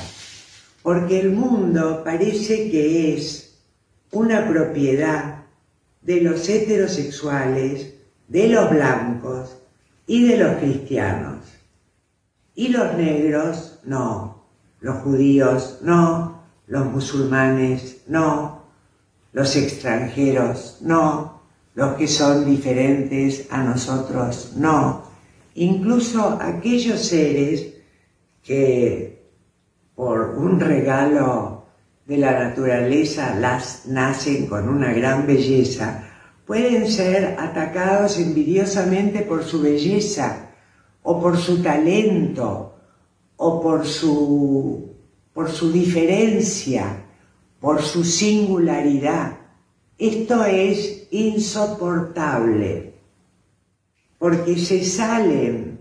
porque 0.82 1.20
el 1.20 1.30
mundo 1.30 2.02
parece 2.04 2.70
que 2.70 3.14
es 3.14 3.58
una 4.12 4.48
propiedad 4.48 5.44
de 6.02 6.20
los 6.22 6.48
heterosexuales, 6.48 7.94
de 8.28 8.48
los 8.48 8.70
blancos 8.70 9.56
y 10.06 10.26
de 10.26 10.36
los 10.38 10.56
cristianos. 10.56 11.44
Y 12.54 12.68
los 12.68 12.94
negros, 12.94 13.78
no. 13.84 14.44
Los 14.80 14.98
judíos, 14.98 15.78
no. 15.82 16.42
Los 16.66 16.86
musulmanes, 16.86 18.02
no. 18.06 18.64
Los 19.32 19.56
extranjeros, 19.56 20.78
no. 20.80 21.42
Los 21.74 21.94
que 21.94 22.08
son 22.08 22.44
diferentes 22.44 23.46
a 23.50 23.62
nosotros, 23.62 24.54
no. 24.56 25.04
Incluso 25.54 26.38
aquellos 26.40 27.00
seres 27.00 27.74
que 28.42 29.19
por 30.00 30.30
un 30.38 30.58
regalo 30.58 31.66
de 32.06 32.16
la 32.16 32.32
naturaleza 32.32 33.34
las 33.34 33.84
nacen 33.84 34.46
con 34.46 34.66
una 34.66 34.94
gran 34.94 35.26
belleza, 35.26 36.04
pueden 36.46 36.90
ser 36.90 37.36
atacados 37.38 38.18
envidiosamente 38.18 39.20
por 39.20 39.44
su 39.44 39.60
belleza 39.60 40.52
o 41.02 41.20
por 41.20 41.36
su 41.36 41.62
talento 41.62 42.76
o 43.36 43.60
por 43.60 43.86
su, 43.86 44.88
por 45.34 45.50
su 45.50 45.70
diferencia, 45.70 47.04
por 47.60 47.82
su 47.82 48.02
singularidad. 48.02 49.36
Esto 49.98 50.46
es 50.46 51.08
insoportable 51.10 52.94
porque 54.18 54.56
se 54.56 54.82
salen 54.82 55.78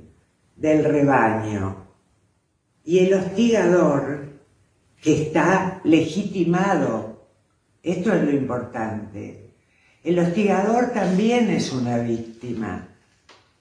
del 0.57 0.84
rebaño 0.84 1.88
y 2.89 2.97
el 2.97 3.13
hostigador 3.13 4.29
que 4.99 5.21
está 5.21 5.79
legitimado, 5.83 7.27
esto 7.83 8.11
es 8.11 8.23
lo 8.23 8.31
importante, 8.31 9.51
el 10.03 10.17
hostigador 10.17 10.89
también 10.91 11.51
es 11.51 11.71
una 11.71 11.99
víctima, 11.99 12.87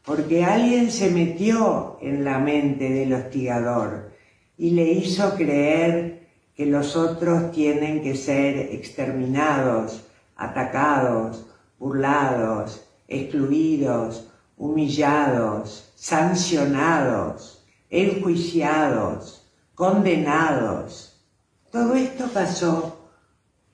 porque 0.03 0.47
alguien 0.47 0.91
se 0.91 1.11
metió 1.11 1.99
en 2.01 2.25
la 2.25 2.39
mente 2.39 2.89
del 2.89 3.13
hostigador 3.13 4.13
y 4.57 4.71
le 4.71 4.93
hizo 4.93 5.35
creer 5.35 6.27
que 6.57 6.65
los 6.65 6.97
otros 6.97 7.53
tienen 7.53 8.01
que 8.01 8.17
ser 8.17 8.57
exterminados, 8.57 10.07
atacados, 10.37 11.45
burlados, 11.79 12.83
excluidos, 13.07 14.31
humillados, 14.57 15.93
sancionados, 15.97 17.58
enjuiciados, 17.91 19.47
condenados. 19.75 21.25
Todo 21.71 21.95
esto 21.95 22.29
pasó 22.29 23.11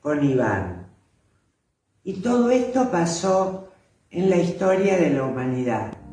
con 0.01 0.29
Iván. 0.29 0.89
Y 2.03 2.15
todo 2.15 2.51
esto 2.51 2.91
pasó 2.91 3.69
en 4.11 4.31
la 4.31 4.37
historia 4.37 4.97
de 4.97 5.11
la 5.11 5.25
humanidad. 5.25 6.04